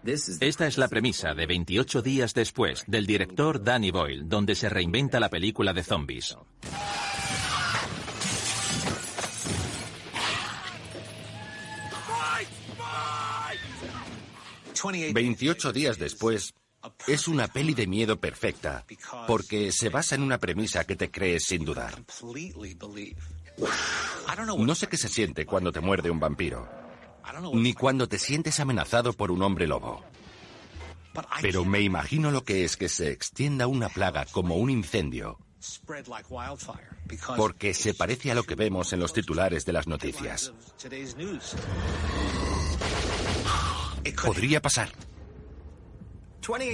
Esta 0.04 0.66
es 0.66 0.78
la 0.78 0.88
premisa 0.88 1.34
de 1.34 1.46
28 1.46 2.00
días 2.00 2.32
después 2.32 2.84
del 2.86 3.06
director 3.06 3.62
Danny 3.62 3.90
Boyle, 3.90 4.26
donde 4.26 4.54
se 4.54 4.70
reinventa 4.70 5.20
la 5.20 5.28
película 5.28 5.72
de 5.72 5.82
zombies. 5.82 6.36
...28 14.82 15.72
días 15.72 15.98
después... 15.98 16.54
...es 17.06 17.28
una 17.28 17.48
peli 17.48 17.74
de 17.74 17.86
miedo 17.86 18.18
perfecta... 18.18 18.86
...porque 19.26 19.70
se 19.72 19.90
basa 19.90 20.14
en 20.14 20.22
una 20.22 20.38
premisa 20.38 20.84
que 20.84 20.96
te 20.96 21.10
crees 21.10 21.44
sin 21.44 21.66
dudar. 21.66 22.02
No 24.56 24.74
sé 24.74 24.86
qué 24.86 24.96
se 24.96 25.08
siente 25.08 25.44
cuando 25.44 25.70
te 25.70 25.80
muerde 25.80 26.10
un 26.10 26.18
vampiro 26.18 26.79
ni 27.54 27.74
cuando 27.74 28.08
te 28.08 28.18
sientes 28.18 28.60
amenazado 28.60 29.12
por 29.12 29.30
un 29.30 29.42
hombre 29.42 29.66
lobo. 29.66 30.02
Pero 31.40 31.64
me 31.64 31.80
imagino 31.80 32.30
lo 32.30 32.44
que 32.44 32.64
es 32.64 32.76
que 32.76 32.88
se 32.88 33.10
extienda 33.10 33.66
una 33.66 33.88
plaga 33.88 34.26
como 34.26 34.56
un 34.56 34.70
incendio, 34.70 35.38
porque 37.36 37.74
se 37.74 37.94
parece 37.94 38.30
a 38.30 38.34
lo 38.34 38.44
que 38.44 38.54
vemos 38.54 38.92
en 38.92 39.00
los 39.00 39.12
titulares 39.12 39.66
de 39.66 39.72
las 39.72 39.86
noticias. 39.86 40.52
Podría 44.24 44.62
pasar. 44.62 44.90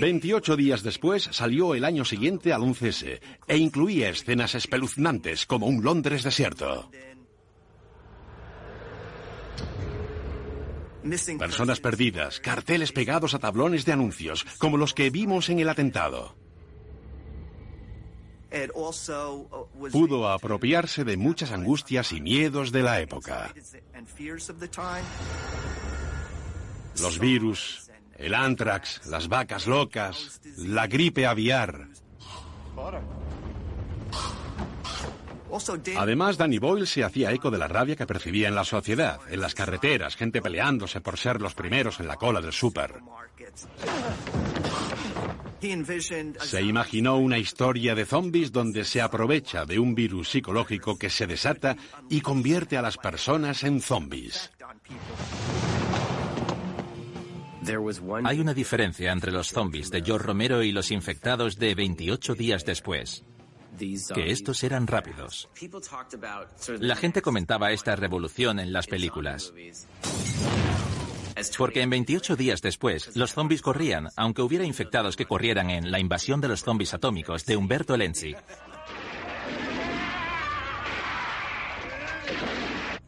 28 0.01 0.57
días 0.57 0.83
después 0.83 1.29
salió 1.33 1.75
el 1.75 1.85
año 1.85 2.05
siguiente 2.05 2.53
al 2.53 2.63
11S 2.63 3.21
e 3.47 3.57
incluía 3.57 4.09
escenas 4.09 4.55
espeluznantes 4.55 5.45
como 5.45 5.67
un 5.67 5.83
Londres 5.83 6.23
desierto. 6.23 6.91
Personas 11.39 11.81
perdidas, 11.81 12.41
carteles 12.41 12.93
pegados 12.93 13.35
a 13.35 13.39
tablones 13.39 13.85
de 13.85 13.93
anuncios, 13.93 14.45
como 14.59 14.77
los 14.77 14.95
que 14.95 15.11
vimos 15.11 15.49
en 15.49 15.61
el 15.61 15.69
atentado. 15.69 16.35
Pudo 19.93 20.29
apropiarse 20.29 21.05
de 21.05 21.17
muchas 21.17 21.53
angustias 21.53 22.13
y 22.13 22.21
miedos 22.21 22.73
de 22.73 22.83
la 22.83 23.01
época. 23.01 23.53
Los 27.01 27.19
virus, 27.19 27.91
el 28.17 28.35
anthrax, 28.35 29.07
las 29.07 29.29
vacas 29.29 29.67
locas, 29.67 30.41
la 30.57 30.87
gripe 30.87 31.27
aviar. 31.27 31.89
Además, 35.97 36.37
Danny 36.37 36.59
Boyle 36.59 36.87
se 36.87 37.05
hacía 37.05 37.33
eco 37.33 37.51
de 37.51 37.59
la 37.59 37.69
rabia 37.69 37.97
que 37.97 38.07
percibía 38.07 38.49
en 38.49 38.55
la 38.55 38.65
sociedad, 38.65 39.21
en 39.29 39.41
las 39.41 39.55
carreteras, 39.55 40.17
gente 40.17 40.43
peleándose 40.43 41.01
por 41.01 41.19
ser 41.19 41.41
los 41.41 41.55
primeros 41.55 42.01
en 42.01 42.09
la 42.09 42.17
cola 42.17 42.41
del 42.41 42.53
súper. 42.53 42.95
Se 46.41 46.63
imaginó 46.63 47.17
una 47.17 47.39
historia 47.39 47.95
de 47.95 48.05
zombies 48.05 48.53
donde 48.53 48.85
se 48.85 49.01
aprovecha 49.01 49.65
de 49.65 49.79
un 49.79 49.95
virus 49.95 50.31
psicológico 50.31 50.99
que 50.99 51.11
se 51.11 51.27
desata 51.27 51.77
y 52.09 52.21
convierte 52.21 52.77
a 52.77 52.83
las 52.83 52.97
personas 52.99 53.65
en 53.65 53.81
zombies. 53.81 54.53
Hay 58.25 58.39
una 58.39 58.55
diferencia 58.55 59.11
entre 59.11 59.33
los 59.33 59.49
zombies 59.49 59.91
de 59.91 60.03
George 60.03 60.27
Romero 60.27 60.63
y 60.63 60.71
los 60.71 60.93
infectados 60.93 61.57
de 61.57 61.75
28 61.75 62.35
días 62.35 62.65
después 62.65 63.25
que 64.15 64.31
estos 64.31 64.63
eran 64.63 64.87
rápidos. 64.87 65.49
La 66.81 66.97
gente 66.97 67.23
comentaba 67.23 67.73
esta 67.73 67.97
revolución 67.97 68.59
en 68.61 68.73
las 68.73 68.87
películas. 68.87 69.53
Porque 71.59 71.83
en 71.83 71.91
28 71.91 72.37
días 72.37 72.63
después, 72.63 73.15
los 73.15 73.35
zombies 73.35 73.61
corrían, 73.61 74.09
aunque 74.17 74.43
hubiera 74.43 74.65
infectados 74.65 75.17
que 75.17 75.27
corrieran 75.27 75.71
en 75.71 75.91
La 75.91 76.01
invasión 76.01 76.41
de 76.41 76.49
los 76.49 76.63
zombies 76.63 76.95
atómicos 76.95 77.45
de 77.45 77.57
Humberto 77.57 77.97
Lenzi. 77.97 78.35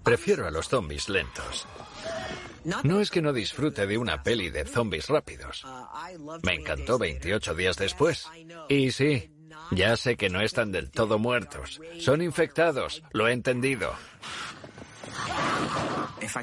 Prefiero 0.03 0.47
a 0.47 0.51
los 0.51 0.69
zombies 0.69 1.09
lentos. 1.09 1.67
No 2.85 3.01
es 3.01 3.11
que 3.11 3.23
no 3.23 3.33
disfrute 3.33 3.87
de 3.87 3.99
una 3.99 4.23
peli 4.23 4.51
de 4.51 4.65
zombies 4.65 5.09
rápidos. 5.09 5.65
Me 6.43 6.55
encantó 6.55 6.99
28 6.99 7.55
días 7.55 7.77
después. 7.77 8.27
Y 8.69 8.91
sí, 8.91 9.31
ya 9.71 9.97
sé 9.97 10.17
que 10.17 10.31
no 10.31 10.41
están 10.41 10.73
del 10.73 10.91
todo 10.91 11.19
muertos. 11.19 11.81
Son 11.99 12.23
infectados, 12.23 13.03
lo 13.13 13.29
he 13.29 13.33
entendido. 13.33 13.93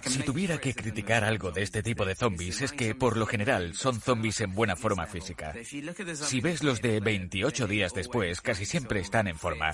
Si 0.06 0.24
tuviera 0.24 0.58
que 0.58 0.74
criticar 0.74 1.24
algo 1.24 1.52
de 1.52 1.62
este 1.62 1.84
tipo 1.84 2.06
de 2.06 2.16
zombies 2.16 2.62
es 2.62 2.72
que, 2.72 2.96
por 2.96 3.18
lo 3.18 3.26
general, 3.26 3.74
son 3.76 4.00
zombies 4.00 4.42
en 4.42 4.54
buena 4.54 4.76
forma 4.76 5.06
física. 5.06 5.54
Si 6.14 6.42
ves 6.42 6.64
los 6.64 6.82
de 6.82 7.00
28 7.00 7.68
días 7.68 7.94
después, 7.94 8.42
casi 8.42 8.66
siempre 8.66 9.00
están 9.00 9.28
en 9.28 9.38
forma. 9.38 9.74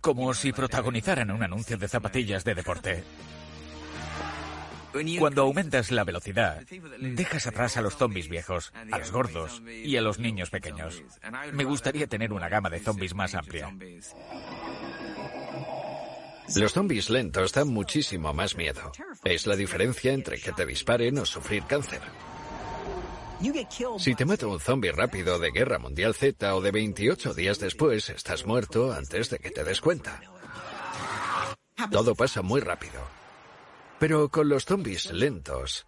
Como 0.00 0.34
si 0.34 0.52
protagonizaran 0.52 1.30
un 1.30 1.42
anuncio 1.42 1.78
de 1.78 1.88
zapatillas 1.88 2.44
de 2.44 2.54
deporte. 2.54 3.04
Cuando 5.18 5.42
aumentas 5.42 5.90
la 5.90 6.04
velocidad, 6.04 6.62
dejas 7.00 7.46
atrás 7.46 7.76
a 7.76 7.82
los 7.82 7.96
zombies 7.96 8.28
viejos, 8.28 8.72
a 8.92 8.98
los 8.98 9.10
gordos 9.10 9.62
y 9.66 9.96
a 9.96 10.02
los 10.02 10.18
niños 10.18 10.50
pequeños. 10.50 11.02
Me 11.52 11.64
gustaría 11.64 12.06
tener 12.06 12.32
una 12.32 12.48
gama 12.48 12.70
de 12.70 12.80
zombies 12.80 13.14
más 13.14 13.34
amplia. 13.34 13.74
Los 16.54 16.72
zombies 16.72 17.10
lentos 17.10 17.52
dan 17.52 17.68
muchísimo 17.68 18.32
más 18.32 18.56
miedo. 18.56 18.92
Es 19.24 19.46
la 19.46 19.56
diferencia 19.56 20.12
entre 20.12 20.38
que 20.38 20.52
te 20.52 20.64
disparen 20.64 21.18
o 21.18 21.26
sufrir 21.26 21.64
cáncer. 21.64 22.00
Si 23.98 24.14
te 24.14 24.24
mata 24.24 24.46
un 24.46 24.60
zombie 24.60 24.92
rápido 24.92 25.38
de 25.38 25.50
Guerra 25.50 25.78
Mundial 25.78 26.14
Z 26.14 26.54
o 26.54 26.60
de 26.60 26.70
28 26.70 27.34
días 27.34 27.58
después, 27.58 28.08
estás 28.08 28.46
muerto 28.46 28.92
antes 28.92 29.28
de 29.28 29.38
que 29.38 29.50
te 29.50 29.64
des 29.64 29.80
cuenta. 29.80 30.20
Todo 31.90 32.14
pasa 32.14 32.40
muy 32.42 32.60
rápido. 32.60 33.25
Pero 33.98 34.28
con 34.28 34.48
los 34.48 34.64
zombies 34.64 35.10
lentos, 35.12 35.86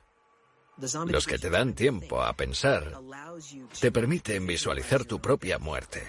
los 1.06 1.26
que 1.26 1.38
te 1.38 1.50
dan 1.50 1.74
tiempo 1.74 2.22
a 2.22 2.32
pensar, 2.34 2.98
te 3.80 3.92
permiten 3.92 4.46
visualizar 4.46 5.04
tu 5.04 5.20
propia 5.20 5.58
muerte. 5.58 6.04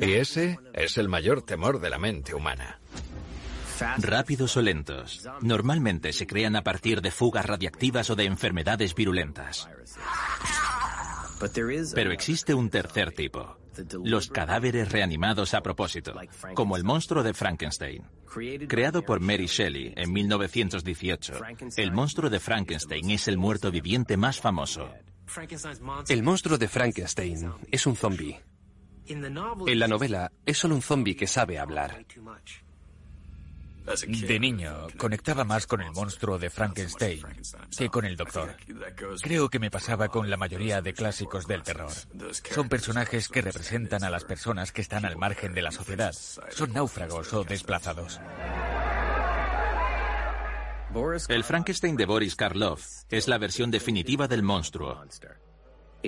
Y 0.00 0.12
ese 0.12 0.58
es 0.72 0.96
el 0.96 1.08
mayor 1.08 1.42
temor 1.42 1.80
de 1.80 1.90
la 1.90 1.98
mente 1.98 2.34
humana. 2.34 2.80
Rápidos 3.98 4.56
o 4.56 4.62
lentos, 4.62 5.28
normalmente 5.40 6.12
se 6.12 6.26
crean 6.26 6.56
a 6.56 6.62
partir 6.62 7.02
de 7.02 7.10
fugas 7.10 7.44
radiactivas 7.44 8.10
o 8.10 8.16
de 8.16 8.24
enfermedades 8.24 8.94
virulentas. 8.94 9.68
Pero 11.94 12.12
existe 12.12 12.54
un 12.54 12.70
tercer 12.70 13.12
tipo, 13.12 13.58
los 14.04 14.28
cadáveres 14.28 14.90
reanimados 14.90 15.54
a 15.54 15.62
propósito, 15.62 16.14
como 16.54 16.76
el 16.76 16.84
monstruo 16.84 17.22
de 17.22 17.34
Frankenstein. 17.34 18.04
Creado 18.68 19.02
por 19.02 19.20
Mary 19.20 19.46
Shelley 19.46 19.92
en 19.96 20.12
1918, 20.12 21.34
el 21.76 21.92
monstruo 21.92 22.30
de 22.30 22.40
Frankenstein 22.40 23.10
es 23.10 23.28
el 23.28 23.38
muerto 23.38 23.70
viviente 23.70 24.16
más 24.16 24.40
famoso. 24.40 24.90
El 26.08 26.22
monstruo 26.22 26.58
de 26.58 26.68
Frankenstein 26.68 27.52
es 27.70 27.86
un 27.86 27.96
zombi. 27.96 28.36
En 29.06 29.78
la 29.78 29.88
novela 29.88 30.32
es 30.46 30.58
solo 30.58 30.74
un 30.74 30.82
zombi 30.82 31.14
que 31.14 31.26
sabe 31.26 31.58
hablar. 31.58 32.04
De 33.84 34.38
niño, 34.38 34.86
conectaba 34.96 35.44
más 35.44 35.66
con 35.66 35.80
el 35.82 35.90
monstruo 35.90 36.38
de 36.38 36.50
Frankenstein 36.50 37.20
que 37.76 37.88
con 37.88 38.04
el 38.04 38.16
doctor. 38.16 38.56
Creo 39.22 39.48
que 39.48 39.58
me 39.58 39.70
pasaba 39.70 40.08
con 40.08 40.30
la 40.30 40.36
mayoría 40.36 40.80
de 40.80 40.94
clásicos 40.94 41.46
del 41.46 41.62
terror. 41.62 41.90
Son 42.50 42.68
personajes 42.68 43.28
que 43.28 43.42
representan 43.42 44.04
a 44.04 44.10
las 44.10 44.24
personas 44.24 44.72
que 44.72 44.82
están 44.82 45.04
al 45.04 45.16
margen 45.16 45.52
de 45.52 45.62
la 45.62 45.72
sociedad. 45.72 46.12
Son 46.12 46.72
náufragos 46.72 47.32
o 47.32 47.44
desplazados. 47.44 48.20
El 51.28 51.42
Frankenstein 51.42 51.96
de 51.96 52.04
Boris 52.04 52.36
Karloff 52.36 52.86
es 53.08 53.26
la 53.26 53.38
versión 53.38 53.70
definitiva 53.70 54.28
del 54.28 54.42
monstruo. 54.42 55.02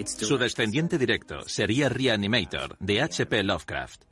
Su 0.04 0.37
descendiente 0.37 0.98
directo 0.98 1.48
sería 1.48 1.88
Reanimator, 1.88 2.76
de 2.80 3.00
H.P. 3.00 3.42
Lovecraft. 3.44 4.04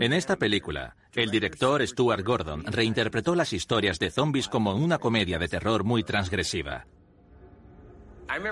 En 0.00 0.12
esta 0.12 0.36
película, 0.36 0.96
el 1.14 1.30
director 1.30 1.86
Stuart 1.86 2.24
Gordon 2.24 2.64
reinterpretó 2.64 3.34
las 3.34 3.52
historias 3.52 3.98
de 3.98 4.10
zombies 4.10 4.48
como 4.48 4.74
una 4.74 4.98
comedia 4.98 5.38
de 5.38 5.48
terror 5.48 5.84
muy 5.84 6.02
transgresiva. 6.02 6.86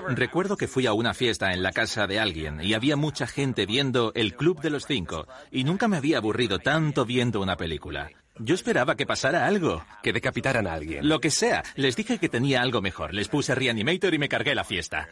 Recuerdo 0.09 0.57
que 0.57 0.67
fui 0.67 0.85
a 0.85 0.93
una 0.93 1.13
fiesta 1.13 1.51
en 1.53 1.63
la 1.63 1.71
casa 1.71 2.05
de 2.07 2.19
alguien 2.19 2.61
y 2.61 2.73
había 2.73 2.95
mucha 2.95 3.27
gente 3.27 3.65
viendo 3.65 4.11
El 4.15 4.35
Club 4.35 4.61
de 4.61 4.69
los 4.69 4.85
Cinco 4.85 5.27
y 5.49 5.63
nunca 5.63 5.87
me 5.87 5.97
había 5.97 6.17
aburrido 6.17 6.59
tanto 6.59 7.05
viendo 7.05 7.41
una 7.41 7.57
película. 7.57 8.11
Yo 8.37 8.55
esperaba 8.55 8.95
que 8.95 9.05
pasara 9.05 9.45
algo. 9.45 9.83
Que 10.01 10.13
decapitaran 10.13 10.67
a 10.67 10.73
alguien. 10.73 11.07
Lo 11.07 11.19
que 11.19 11.29
sea. 11.29 11.63
Les 11.75 11.95
dije 11.95 12.17
que 12.17 12.29
tenía 12.29 12.61
algo 12.61 12.81
mejor. 12.81 13.13
Les 13.13 13.27
puse 13.27 13.53
Reanimator 13.53 14.13
y 14.13 14.19
me 14.19 14.29
cargué 14.29 14.55
la 14.55 14.63
fiesta. 14.63 15.09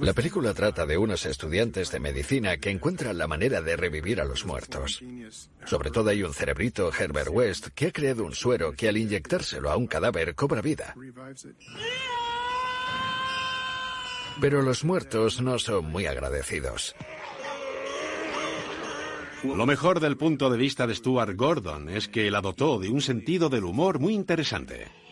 La 0.00 0.12
película 0.12 0.54
trata 0.54 0.86
de 0.86 0.96
unos 0.96 1.26
estudiantes 1.26 1.90
de 1.90 2.00
medicina 2.00 2.56
que 2.58 2.70
encuentran 2.70 3.18
la 3.18 3.26
manera 3.26 3.60
de 3.60 3.76
revivir 3.76 4.20
a 4.20 4.24
los 4.24 4.44
muertos. 4.44 5.02
Sobre 5.64 5.90
todo 5.90 6.10
hay 6.10 6.22
un 6.22 6.32
cerebrito, 6.32 6.92
Herbert 6.92 7.30
West, 7.30 7.68
que 7.74 7.88
ha 7.88 7.92
creado 7.92 8.24
un 8.24 8.34
suero 8.34 8.72
que 8.72 8.88
al 8.88 8.96
inyectárselo 8.96 9.70
a 9.70 9.76
un 9.76 9.86
cadáver 9.86 10.34
cobra 10.34 10.60
vida. 10.60 10.94
Pero 14.40 14.62
los 14.62 14.84
muertos 14.84 15.40
no 15.40 15.58
son 15.58 15.86
muy 15.86 16.06
agradecidos. 16.06 16.94
Lo 19.44 19.66
mejor 19.66 20.00
del 20.00 20.16
punto 20.16 20.48
de 20.50 20.56
vista 20.56 20.86
de 20.86 20.94
Stuart 20.94 21.36
Gordon 21.36 21.88
es 21.88 22.08
que 22.08 22.30
la 22.30 22.40
dotó 22.40 22.78
de 22.78 22.88
un 22.88 23.02
sentido 23.02 23.48
del 23.48 23.64
humor 23.64 23.98
muy 23.98 24.14
interesante. 24.14 25.03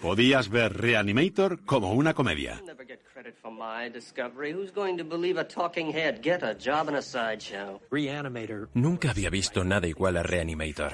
Podías 0.00 0.48
ver 0.48 0.72
Reanimator 0.76 1.64
como 1.64 1.92
una 1.92 2.14
comedia. 2.14 2.62
Nunca 8.74 9.10
había 9.10 9.30
visto 9.30 9.64
nada 9.64 9.86
igual 9.86 10.16
a 10.16 10.22
Reanimator. 10.22 10.92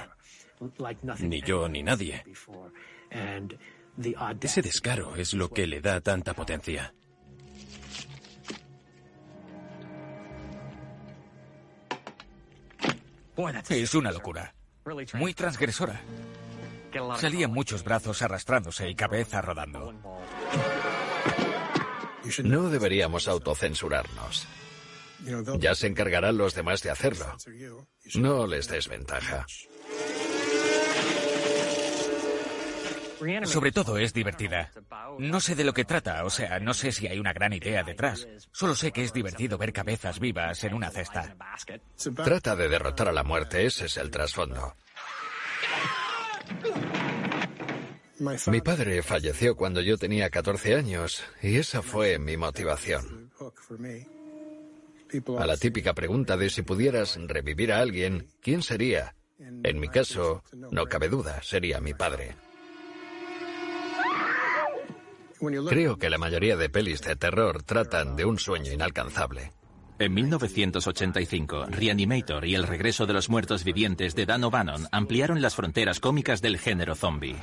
Ni 1.20 1.42
yo 1.42 1.68
ni 1.68 1.82
nadie. 1.82 2.24
Ese 4.40 4.62
descaro 4.62 5.16
es 5.16 5.34
lo 5.34 5.50
que 5.50 5.66
le 5.66 5.80
da 5.80 6.00
tanta 6.00 6.34
potencia. 6.34 6.94
Es 13.68 13.94
una 13.94 14.12
locura. 14.12 14.54
Muy 15.14 15.34
transgresora. 15.34 16.00
Salían 17.18 17.52
muchos 17.52 17.84
brazos 17.84 18.22
arrastrándose 18.22 18.88
y 18.88 18.94
cabeza 18.94 19.40
rodando. 19.40 19.92
No 22.44 22.68
deberíamos 22.68 23.28
autocensurarnos. 23.28 24.46
Ya 25.58 25.74
se 25.74 25.86
encargarán 25.86 26.36
los 26.36 26.54
demás 26.54 26.82
de 26.82 26.90
hacerlo. 26.90 27.36
No 28.14 28.46
les 28.46 28.68
des 28.68 28.88
ventaja. 28.88 29.46
Sobre 33.44 33.70
todo 33.70 33.98
es 33.98 34.12
divertida. 34.12 34.72
No 35.18 35.40
sé 35.40 35.54
de 35.54 35.62
lo 35.62 35.72
que 35.72 35.84
trata, 35.84 36.24
o 36.24 36.30
sea, 36.30 36.58
no 36.58 36.74
sé 36.74 36.90
si 36.90 37.06
hay 37.06 37.20
una 37.20 37.32
gran 37.32 37.52
idea 37.52 37.84
detrás. 37.84 38.26
Solo 38.50 38.74
sé 38.74 38.90
que 38.90 39.04
es 39.04 39.12
divertido 39.12 39.58
ver 39.58 39.72
cabezas 39.72 40.18
vivas 40.18 40.64
en 40.64 40.74
una 40.74 40.90
cesta. 40.90 41.36
Trata 42.24 42.56
de 42.56 42.68
derrotar 42.68 43.08
a 43.08 43.12
la 43.12 43.22
muerte, 43.22 43.64
ese 43.64 43.86
es 43.86 43.96
el 43.96 44.10
trasfondo. 44.10 44.74
Mi 48.46 48.60
padre 48.60 49.02
falleció 49.02 49.56
cuando 49.56 49.80
yo 49.80 49.98
tenía 49.98 50.30
14 50.30 50.74
años 50.76 51.24
y 51.42 51.56
esa 51.56 51.82
fue 51.82 52.18
mi 52.18 52.36
motivación. 52.36 53.30
A 55.38 55.46
la 55.46 55.56
típica 55.56 55.92
pregunta 55.92 56.36
de 56.36 56.48
si 56.48 56.62
pudieras 56.62 57.18
revivir 57.26 57.72
a 57.72 57.80
alguien, 57.80 58.28
¿quién 58.40 58.62
sería? 58.62 59.14
En 59.38 59.80
mi 59.80 59.88
caso, 59.88 60.44
no 60.52 60.86
cabe 60.86 61.08
duda, 61.08 61.42
sería 61.42 61.80
mi 61.80 61.94
padre. 61.94 62.36
Creo 65.68 65.98
que 65.98 66.08
la 66.08 66.18
mayoría 66.18 66.56
de 66.56 66.68
pelis 66.68 67.02
de 67.02 67.16
terror 67.16 67.64
tratan 67.64 68.14
de 68.14 68.24
un 68.24 68.38
sueño 68.38 68.72
inalcanzable. 68.72 69.52
En 69.98 70.14
1985, 70.14 71.66
Reanimator 71.66 72.44
y 72.44 72.54
El 72.54 72.66
regreso 72.66 73.06
de 73.06 73.12
los 73.12 73.28
muertos 73.28 73.62
vivientes 73.62 74.14
de 74.14 74.26
Dan 74.26 74.44
O'Bannon 74.44 74.88
ampliaron 74.90 75.40
las 75.40 75.54
fronteras 75.54 76.00
cómicas 76.00 76.40
del 76.42 76.58
género 76.58 76.94
zombie. 76.94 77.36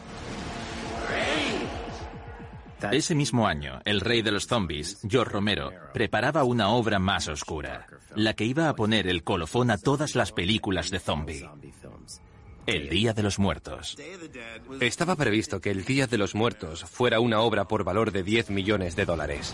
Ese 2.91 3.13
mismo 3.13 3.45
año, 3.47 3.81
el 3.85 3.99
rey 3.99 4.21
de 4.21 4.31
los 4.31 4.47
zombies, 4.47 4.99
George 5.07 5.33
Romero, 5.33 5.71
preparaba 5.93 6.43
una 6.43 6.69
obra 6.69 6.97
más 6.97 7.27
oscura, 7.27 7.87
la 8.15 8.33
que 8.33 8.45
iba 8.45 8.69
a 8.69 8.75
poner 8.75 9.07
el 9.07 9.23
colofón 9.23 9.69
a 9.69 9.77
todas 9.77 10.15
las 10.15 10.31
películas 10.31 10.89
de 10.89 10.99
zombie. 10.99 11.45
El 12.65 12.87
Día 12.89 13.13
de 13.13 13.23
los 13.23 13.37
Muertos. 13.37 13.97
Estaba 14.79 15.15
previsto 15.15 15.59
que 15.59 15.71
El 15.71 15.83
Día 15.83 16.07
de 16.07 16.17
los 16.17 16.35
Muertos 16.35 16.83
fuera 16.83 17.19
una 17.19 17.41
obra 17.41 17.65
por 17.65 17.83
valor 17.83 18.11
de 18.11 18.23
10 18.23 18.49
millones 18.51 18.95
de 18.95 19.05
dólares. 19.05 19.53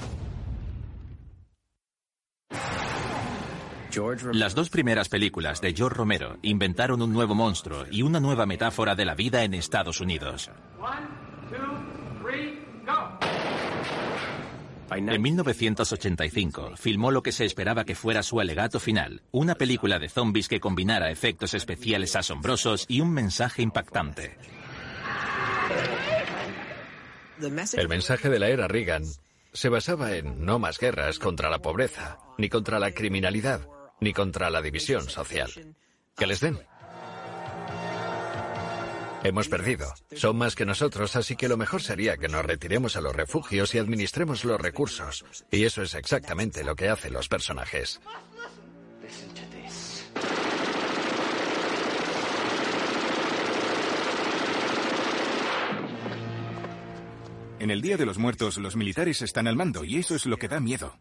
Las 4.34 4.55
dos 4.55 4.69
primeras 4.69 5.08
películas 5.08 5.62
de 5.62 5.73
George 5.73 5.97
Romero 5.97 6.38
inventaron 6.41 7.01
un 7.01 7.13
nuevo 7.13 7.34
monstruo 7.34 7.86
y 7.89 8.01
una 8.01 8.19
nueva 8.19 8.45
metáfora 8.45 8.93
de 8.93 9.05
la 9.05 9.15
vida 9.15 9.43
en 9.43 9.53
Estados 9.53 10.01
Unidos. 10.01 10.49
En 14.91 15.21
1985 15.21 16.73
filmó 16.75 17.12
lo 17.12 17.23
que 17.23 17.31
se 17.31 17.45
esperaba 17.45 17.86
que 17.86 17.95
fuera 17.95 18.21
su 18.21 18.39
alegato 18.39 18.79
final, 18.79 19.21
una 19.31 19.55
película 19.55 19.97
de 19.97 20.10
zombies 20.10 20.47
que 20.47 20.60
combinara 20.60 21.10
efectos 21.10 21.53
especiales 21.53 22.15
asombrosos 22.15 22.86
y 22.89 22.99
un 22.99 23.12
mensaje 23.12 23.62
impactante. 23.62 24.38
El 27.77 27.88
mensaje 27.88 28.29
de 28.29 28.39
la 28.39 28.49
era 28.49 28.67
Reagan 28.67 29.03
se 29.53 29.69
basaba 29.69 30.15
en 30.15 30.45
no 30.45 30.60
más 30.60 30.79
guerras 30.79 31.17
contra 31.17 31.49
la 31.49 31.60
pobreza, 31.60 32.17
ni 32.38 32.49
contra 32.49 32.77
la 32.77 32.91
criminalidad, 32.91 33.67
ni 33.99 34.13
contra 34.13 34.49
la 34.49 34.62
división 34.62 35.10
social. 35.10 35.51
Que 36.15 36.27
les 36.27 36.39
den. 36.39 36.60
Hemos 39.23 39.47
perdido. 39.47 39.91
Son 40.15 40.38
más 40.38 40.53
que 40.53 40.67
nosotros, 40.67 41.15
así 41.15 41.36
que 41.36 41.49
lo 41.49 41.58
mejor 41.58 41.81
sería 41.81 42.15
que 42.17 42.27
nos 42.27 42.45
retiremos 42.45 42.95
a 42.95 43.01
los 43.01 43.15
refugios 43.15 43.73
y 43.73 43.79
administremos 43.79 44.45
los 44.45 44.62
recursos. 44.62 45.25
Y 45.49 45.63
eso 45.63 45.81
es 45.81 45.95
exactamente 45.95 46.63
lo 46.63 46.75
que 46.75 46.89
hacen 46.89 47.13
los 47.13 47.27
personajes. 47.27 47.99
En 57.58 57.71
el 57.71 57.81
Día 57.81 57.97
de 57.97 58.05
los 58.05 58.19
Muertos, 58.19 58.60
los 58.60 58.75
militares 58.75 59.23
están 59.23 59.47
al 59.47 59.55
mando 59.55 59.84
y 59.84 59.97
eso 59.97 60.13
es 60.13 60.27
lo 60.27 60.38
que 60.38 60.47
da 60.47 60.60
miedo. 60.60 60.99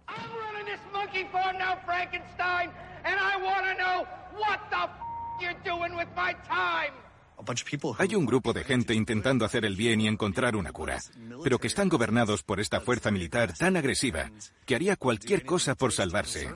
Hay 7.98 8.14
un 8.14 8.26
grupo 8.26 8.52
de 8.52 8.64
gente 8.64 8.94
intentando 8.94 9.44
hacer 9.44 9.64
el 9.64 9.76
bien 9.76 10.00
y 10.00 10.08
encontrar 10.08 10.56
una 10.56 10.72
cura, 10.72 11.00
pero 11.42 11.58
que 11.58 11.66
están 11.66 11.88
gobernados 11.88 12.42
por 12.42 12.60
esta 12.60 12.80
fuerza 12.80 13.10
militar 13.10 13.52
tan 13.52 13.76
agresiva 13.76 14.30
que 14.64 14.74
haría 14.74 14.96
cualquier 14.96 15.44
cosa 15.44 15.74
por 15.74 15.92
salvarse. 15.92 16.48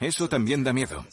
Eso 0.00 0.28
también 0.28 0.64
da 0.64 0.72
miedo. 0.72 1.04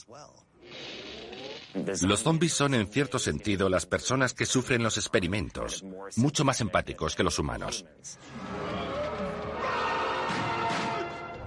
Los 2.04 2.22
zombies 2.22 2.54
son 2.54 2.76
en 2.76 2.88
cierto 2.88 3.17
sentido 3.17 3.67
las 3.67 3.86
personas 3.88 4.34
que 4.34 4.46
sufren 4.46 4.84
los 4.84 4.98
experimentos, 4.98 5.84
mucho 6.17 6.46
más 6.46 6.62
empáticos 6.62 7.15
que 7.15 7.24
los 7.24 7.39
humanos. 7.39 7.86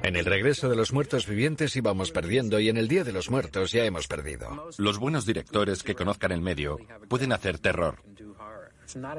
En 0.07 0.15
el 0.15 0.25
regreso 0.25 0.69
de 0.69 0.77
los 0.77 0.93
muertos 0.93 1.27
vivientes 1.27 1.75
íbamos 1.75 2.13
perdiendo 2.13 2.61
y 2.61 2.69
en 2.69 2.77
el 2.77 2.87
Día 2.87 3.03
de 3.03 3.11
los 3.11 3.29
Muertos 3.29 3.73
ya 3.73 3.85
hemos 3.85 4.07
perdido. 4.07 4.71
Los 4.79 4.99
buenos 4.99 5.27
directores 5.27 5.83
que 5.83 5.97
conozcan 5.97 6.31
el 6.31 6.41
medio 6.41 6.79
pueden 7.09 7.33
hacer 7.33 7.59
terror. 7.59 8.01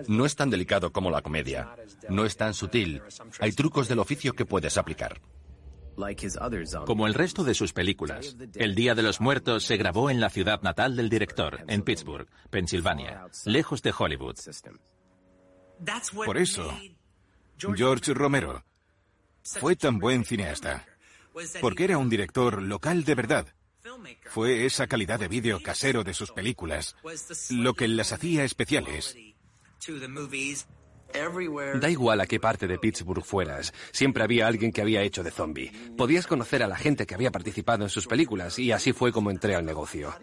No 0.07 0.25
es 0.25 0.37
tan 0.37 0.49
delicado 0.49 0.93
como 0.93 1.11
la 1.11 1.21
comedia. 1.21 1.75
No 2.07 2.23
es 2.23 2.37
tan 2.37 2.53
sutil. 2.53 3.01
Hay 3.41 3.51
trucos 3.51 3.89
del 3.89 3.99
oficio 3.99 4.31
que 4.31 4.45
puedes 4.45 4.77
aplicar. 4.77 5.19
Como 6.85 7.05
el 7.05 7.15
resto 7.15 7.43
de 7.43 7.53
sus 7.53 7.73
películas, 7.73 8.37
El 8.55 8.73
Día 8.73 8.95
de 8.95 9.03
los 9.03 9.19
Muertos 9.19 9.65
se 9.65 9.75
grabó 9.75 10.09
en 10.09 10.21
la 10.21 10.29
ciudad 10.29 10.61
natal 10.61 10.95
del 10.95 11.09
director, 11.09 11.65
en 11.67 11.81
Pittsburgh, 11.81 12.29
Pensilvania, 12.49 13.25
lejos 13.43 13.81
de 13.81 13.93
Hollywood. 13.97 14.37
Por 16.25 16.37
eso, 16.37 16.71
George 17.75 18.13
Romero 18.13 18.63
fue 19.59 19.75
tan 19.75 19.99
buen 19.99 20.25
cineasta. 20.25 20.85
Porque 21.61 21.83
era 21.83 21.97
un 21.97 22.09
director 22.09 22.61
local 22.61 23.03
de 23.03 23.15
verdad. 23.15 23.47
Fue 24.29 24.65
esa 24.65 24.87
calidad 24.87 25.19
de 25.19 25.27
vídeo 25.27 25.61
casero 25.61 26.03
de 26.03 26.13
sus 26.13 26.31
películas 26.31 26.95
lo 27.49 27.73
que 27.73 27.87
las 27.87 28.11
hacía 28.11 28.43
especiales. 28.43 29.15
Da 31.79 31.89
igual 31.89 32.21
a 32.21 32.25
qué 32.25 32.39
parte 32.39 32.67
de 32.67 32.77
Pittsburgh 32.77 33.23
fueras, 33.23 33.73
siempre 33.91 34.23
había 34.23 34.47
alguien 34.47 34.71
que 34.71 34.81
había 34.81 35.01
hecho 35.01 35.23
de 35.23 35.31
zombie. 35.31 35.71
Podías 35.97 36.27
conocer 36.27 36.63
a 36.63 36.67
la 36.67 36.75
gente 36.75 37.05
que 37.05 37.15
había 37.15 37.31
participado 37.31 37.83
en 37.83 37.89
sus 37.89 38.07
películas 38.07 38.59
y 38.59 38.71
así 38.71 38.93
fue 38.93 39.11
como 39.11 39.31
entré 39.31 39.55
al 39.55 39.65
negocio. 39.65 40.13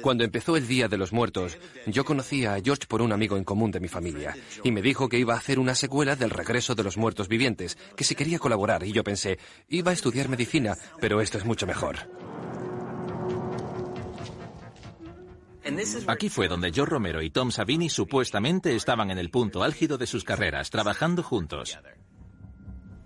Cuando 0.00 0.24
empezó 0.24 0.56
el 0.56 0.66
Día 0.66 0.88
de 0.88 0.98
los 0.98 1.12
Muertos, 1.12 1.58
yo 1.86 2.04
conocí 2.04 2.44
a 2.44 2.60
George 2.62 2.86
por 2.88 3.02
un 3.02 3.12
amigo 3.12 3.36
en 3.36 3.44
común 3.44 3.70
de 3.70 3.80
mi 3.80 3.88
familia 3.88 4.36
y 4.62 4.72
me 4.72 4.82
dijo 4.82 5.08
que 5.08 5.18
iba 5.18 5.34
a 5.34 5.38
hacer 5.38 5.58
una 5.58 5.74
secuela 5.74 6.16
del 6.16 6.30
Regreso 6.30 6.74
de 6.74 6.84
los 6.84 6.96
Muertos 6.96 7.28
Vivientes, 7.28 7.76
que 7.96 8.04
si 8.04 8.14
quería 8.14 8.38
colaborar 8.38 8.84
y 8.84 8.92
yo 8.92 9.04
pensé, 9.04 9.38
iba 9.68 9.90
a 9.90 9.94
estudiar 9.94 10.28
medicina, 10.28 10.76
pero 11.00 11.20
esto 11.20 11.38
es 11.38 11.44
mucho 11.44 11.66
mejor. 11.66 12.29
Aquí 16.06 16.28
fue 16.28 16.48
donde 16.48 16.72
Joe 16.74 16.86
Romero 16.86 17.22
y 17.22 17.30
Tom 17.30 17.50
Savini 17.50 17.88
supuestamente 17.88 18.74
estaban 18.74 19.10
en 19.10 19.18
el 19.18 19.30
punto 19.30 19.62
álgido 19.62 19.98
de 19.98 20.06
sus 20.06 20.24
carreras, 20.24 20.70
trabajando 20.70 21.22
juntos. 21.22 21.78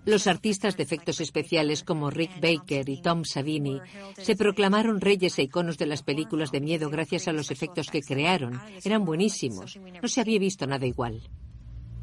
Los 0.05 0.27
artistas 0.27 0.77
de 0.77 0.83
efectos 0.83 1.19
especiales 1.19 1.83
como 1.83 2.11
Rick 2.11 2.39
Baker 2.39 2.87
y 2.89 3.01
Tom 3.01 3.25
Savini 3.25 3.81
se 4.17 4.35
proclamaron 4.35 5.01
reyes 5.01 5.39
e 5.39 5.43
iconos 5.43 5.79
de 5.79 5.87
las 5.87 6.03
películas 6.03 6.51
de 6.51 6.61
miedo 6.61 6.91
gracias 6.91 7.27
a 7.27 7.33
los 7.33 7.49
efectos 7.49 7.89
que 7.89 8.03
crearon. 8.03 8.61
Eran 8.83 9.03
buenísimos. 9.03 9.79
No 10.01 10.07
se 10.07 10.21
había 10.21 10.37
visto 10.37 10.67
nada 10.67 10.85
igual. 10.85 11.23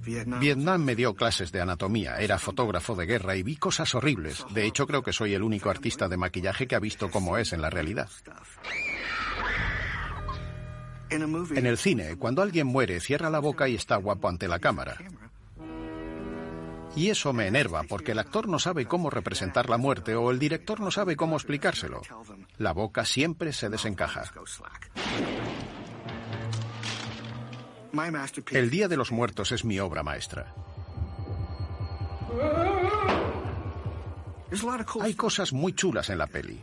Vietnam 0.04 0.82
me 0.82 0.96
dio 0.96 1.14
clases 1.14 1.52
de 1.52 1.60
anatomía, 1.60 2.16
era 2.16 2.38
fotógrafo 2.38 2.96
de 2.96 3.06
guerra 3.06 3.36
y 3.36 3.44
vi 3.44 3.54
cosas 3.54 3.94
horribles. 3.94 4.44
De 4.52 4.66
hecho, 4.66 4.86
creo 4.88 5.02
que 5.02 5.12
soy 5.12 5.34
el 5.34 5.44
único 5.44 5.70
artista 5.70 6.08
de 6.08 6.16
maquillaje 6.16 6.66
que 6.66 6.74
ha 6.74 6.80
visto 6.80 7.08
cómo 7.08 7.38
es 7.38 7.52
en 7.52 7.62
la 7.62 7.70
realidad. 7.70 8.08
En 11.12 11.66
el 11.66 11.78
cine, 11.78 12.16
cuando 12.16 12.42
alguien 12.42 12.66
muere, 12.66 13.00
cierra 13.00 13.30
la 13.30 13.38
boca 13.38 13.68
y 13.68 13.74
está 13.74 13.96
guapo 13.96 14.28
ante 14.28 14.48
la 14.48 14.58
cámara. 14.58 14.96
Y 16.94 17.08
eso 17.08 17.32
me 17.32 17.46
enerva 17.46 17.84
porque 17.84 18.12
el 18.12 18.18
actor 18.18 18.48
no 18.48 18.58
sabe 18.58 18.86
cómo 18.86 19.08
representar 19.08 19.70
la 19.70 19.78
muerte 19.78 20.14
o 20.14 20.30
el 20.30 20.38
director 20.38 20.80
no 20.80 20.90
sabe 20.90 21.16
cómo 21.16 21.36
explicárselo. 21.36 22.02
La 22.58 22.72
boca 22.72 23.04
siempre 23.04 23.52
se 23.52 23.68
desencaja. 23.70 24.24
El 28.50 28.70
Día 28.70 28.88
de 28.88 28.96
los 28.96 29.12
Muertos 29.12 29.52
es 29.52 29.64
mi 29.64 29.78
obra 29.80 30.02
maestra. 30.02 30.54
Hay 35.00 35.14
cosas 35.14 35.52
muy 35.52 35.72
chulas 35.72 36.10
en 36.10 36.18
la 36.18 36.26
peli. 36.26 36.60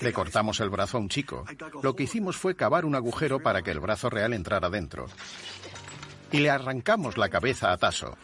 Le 0.00 0.12
cortamos 0.12 0.60
el 0.60 0.70
brazo 0.70 0.98
a 0.98 1.00
un 1.00 1.08
chico. 1.08 1.44
Lo 1.82 1.94
que 1.96 2.04
hicimos 2.04 2.36
fue 2.36 2.56
cavar 2.56 2.84
un 2.84 2.94
agujero 2.94 3.40
para 3.40 3.62
que 3.62 3.70
el 3.70 3.80
brazo 3.80 4.10
real 4.10 4.32
entrara 4.32 4.70
dentro. 4.70 5.06
Y 6.30 6.38
le 6.38 6.50
arrancamos 6.50 7.16
la 7.18 7.28
cabeza 7.28 7.72
a 7.72 7.76
Tasso. 7.76 8.16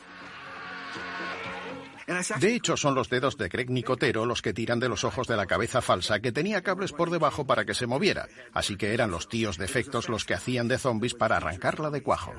De 2.40 2.54
hecho, 2.54 2.76
son 2.78 2.94
los 2.94 3.10
dedos 3.10 3.36
de 3.36 3.48
Greg 3.48 3.68
Nicotero 3.68 4.24
los 4.24 4.40
que 4.40 4.54
tiran 4.54 4.80
de 4.80 4.88
los 4.88 5.04
ojos 5.04 5.26
de 5.26 5.36
la 5.36 5.44
cabeza 5.44 5.82
falsa 5.82 6.20
que 6.20 6.32
tenía 6.32 6.62
cables 6.62 6.92
por 6.92 7.10
debajo 7.10 7.46
para 7.46 7.66
que 7.66 7.74
se 7.74 7.86
moviera. 7.86 8.28
Así 8.54 8.76
que 8.76 8.94
eran 8.94 9.10
los 9.10 9.28
tíos 9.28 9.58
de 9.58 9.66
efectos 9.66 10.08
los 10.08 10.24
que 10.24 10.32
hacían 10.32 10.68
de 10.68 10.78
zombies 10.78 11.12
para 11.12 11.36
arrancarla 11.36 11.90
de 11.90 12.02
cuajo. 12.02 12.32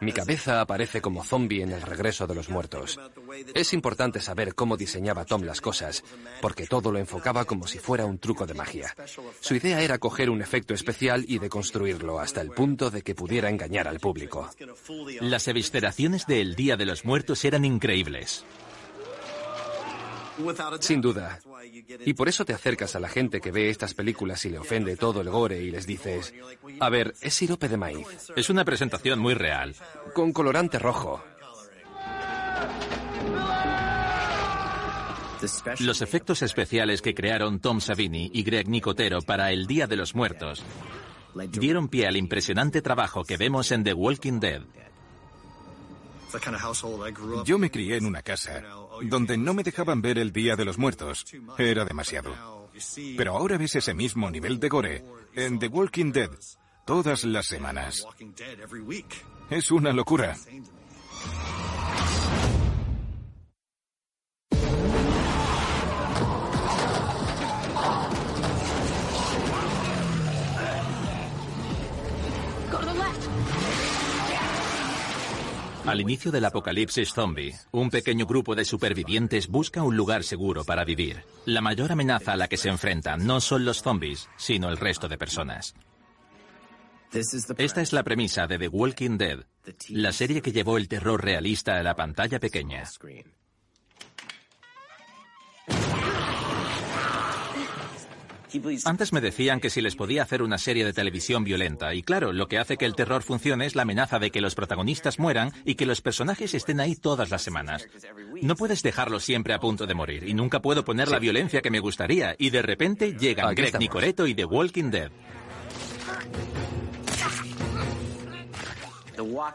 Mi 0.00 0.12
cabeza 0.12 0.60
aparece 0.60 1.00
como 1.00 1.24
zombie 1.24 1.62
en 1.62 1.72
el 1.72 1.82
regreso 1.82 2.26
de 2.26 2.34
los 2.34 2.48
muertos. 2.48 2.98
Es 3.54 3.72
importante 3.72 4.20
saber 4.20 4.54
cómo 4.54 4.76
diseñaba 4.76 5.24
Tom 5.24 5.42
las 5.42 5.60
cosas, 5.60 6.04
porque 6.40 6.66
todo 6.66 6.92
lo 6.92 6.98
enfocaba 6.98 7.44
como 7.44 7.66
si 7.66 7.78
fuera 7.78 8.06
un 8.06 8.18
truco 8.18 8.46
de 8.46 8.54
magia. 8.54 8.94
Su 9.40 9.54
idea 9.54 9.80
era 9.80 9.98
coger 9.98 10.30
un 10.30 10.42
efecto 10.42 10.74
especial 10.74 11.24
y 11.26 11.38
deconstruirlo 11.38 12.20
hasta 12.20 12.40
el 12.40 12.50
punto 12.50 12.90
de 12.90 13.02
que 13.02 13.14
pudiera 13.14 13.48
engañar 13.48 13.88
al 13.88 14.00
público. 14.00 14.50
Las 15.20 15.48
evisceraciones 15.48 16.26
de 16.26 16.40
El 16.40 16.54
Día 16.54 16.76
de 16.76 16.86
los 16.86 17.04
Muertos 17.04 17.44
eran 17.44 17.64
increíbles. 17.64 18.44
Sin 20.80 21.00
duda. 21.00 21.40
Y 22.04 22.14
por 22.14 22.28
eso 22.28 22.44
te 22.44 22.52
acercas 22.52 22.96
a 22.96 23.00
la 23.00 23.08
gente 23.08 23.40
que 23.40 23.52
ve 23.52 23.70
estas 23.70 23.94
películas 23.94 24.44
y 24.44 24.50
le 24.50 24.58
ofende 24.58 24.96
todo 24.96 25.20
el 25.20 25.30
gore 25.30 25.60
y 25.62 25.70
les 25.70 25.86
dices, 25.86 26.34
a 26.80 26.88
ver, 26.90 27.14
es 27.20 27.34
sirope 27.34 27.68
de 27.68 27.76
maíz. 27.76 28.06
Es 28.36 28.50
una 28.50 28.64
presentación 28.64 29.18
muy 29.18 29.34
real. 29.34 29.74
Con 30.14 30.32
colorante 30.32 30.78
rojo. 30.78 31.22
Los 35.80 36.00
efectos 36.00 36.42
especiales 36.42 37.02
que 37.02 37.14
crearon 37.14 37.60
Tom 37.60 37.80
Savini 37.80 38.30
y 38.32 38.42
Greg 38.42 38.68
Nicotero 38.68 39.20
para 39.20 39.52
El 39.52 39.66
Día 39.66 39.86
de 39.86 39.96
los 39.96 40.14
Muertos 40.14 40.64
dieron 41.50 41.88
pie 41.88 42.06
al 42.06 42.16
impresionante 42.16 42.80
trabajo 42.80 43.24
que 43.24 43.36
vemos 43.36 43.70
en 43.72 43.84
The 43.84 43.92
Walking 43.92 44.40
Dead. 44.40 44.62
Yo 47.44 47.58
me 47.58 47.70
crié 47.70 47.96
en 47.96 48.06
una 48.06 48.22
casa 48.22 48.62
donde 49.02 49.36
no 49.36 49.54
me 49.54 49.62
dejaban 49.62 50.02
ver 50.02 50.18
el 50.18 50.32
Día 50.32 50.56
de 50.56 50.64
los 50.64 50.78
Muertos. 50.78 51.24
Era 51.58 51.84
demasiado. 51.84 52.70
Pero 53.16 53.36
ahora 53.36 53.56
ves 53.56 53.76
ese 53.76 53.94
mismo 53.94 54.30
nivel 54.30 54.58
de 54.58 54.68
gore 54.68 55.04
en 55.34 55.58
The 55.58 55.68
Walking 55.68 56.12
Dead 56.12 56.30
todas 56.84 57.24
las 57.24 57.46
semanas. 57.46 58.06
Es 59.50 59.70
una 59.70 59.92
locura. 59.92 60.36
Al 75.86 76.00
inicio 76.00 76.32
del 76.32 76.46
apocalipsis 76.46 77.12
zombie, 77.12 77.54
un 77.70 77.90
pequeño 77.90 78.24
grupo 78.24 78.54
de 78.54 78.64
supervivientes 78.64 79.48
busca 79.48 79.82
un 79.82 79.94
lugar 79.96 80.24
seguro 80.24 80.64
para 80.64 80.82
vivir. 80.82 81.22
La 81.44 81.60
mayor 81.60 81.92
amenaza 81.92 82.32
a 82.32 82.36
la 82.36 82.48
que 82.48 82.56
se 82.56 82.70
enfrentan 82.70 83.26
no 83.26 83.38
son 83.42 83.66
los 83.66 83.82
zombies, 83.82 84.30
sino 84.38 84.70
el 84.70 84.78
resto 84.78 85.08
de 85.08 85.18
personas. 85.18 85.74
Esta 87.58 87.82
es 87.82 87.92
la 87.92 88.02
premisa 88.02 88.46
de 88.46 88.58
The 88.58 88.68
Walking 88.68 89.18
Dead, 89.18 89.40
la 89.90 90.12
serie 90.12 90.40
que 90.40 90.52
llevó 90.52 90.78
el 90.78 90.88
terror 90.88 91.22
realista 91.22 91.76
a 91.76 91.82
la 91.82 91.94
pantalla 91.94 92.40
pequeña. 92.40 92.84
Antes 98.84 99.12
me 99.12 99.20
decían 99.20 99.60
que 99.60 99.70
si 99.70 99.80
les 99.80 99.96
podía 99.96 100.22
hacer 100.22 100.42
una 100.42 100.58
serie 100.58 100.84
de 100.84 100.92
televisión 100.92 101.44
violenta, 101.44 101.94
y 101.94 102.02
claro, 102.02 102.32
lo 102.32 102.48
que 102.48 102.58
hace 102.58 102.76
que 102.76 102.84
el 102.84 102.94
terror 102.94 103.22
funcione 103.22 103.66
es 103.66 103.74
la 103.74 103.82
amenaza 103.82 104.18
de 104.18 104.30
que 104.30 104.40
los 104.40 104.54
protagonistas 104.54 105.18
mueran 105.18 105.52
y 105.64 105.74
que 105.74 105.86
los 105.86 106.00
personajes 106.00 106.54
estén 106.54 106.80
ahí 106.80 106.96
todas 106.96 107.30
las 107.30 107.42
semanas. 107.42 107.86
No 108.42 108.56
puedes 108.56 108.82
dejarlos 108.82 109.24
siempre 109.24 109.54
a 109.54 109.60
punto 109.60 109.86
de 109.86 109.94
morir, 109.94 110.28
y 110.28 110.34
nunca 110.34 110.60
puedo 110.60 110.84
poner 110.84 111.08
la 111.08 111.18
violencia 111.18 111.62
que 111.62 111.70
me 111.70 111.80
gustaría, 111.80 112.34
y 112.38 112.50
de 112.50 112.62
repente 112.62 113.16
llegan 113.18 113.46
Aquí 113.46 113.56
Greg 113.56 113.66
estamos. 113.66 113.80
Nicoreto 113.82 114.26
y 114.26 114.34
The 114.34 114.44
Walking 114.44 114.90
Dead. 114.90 115.10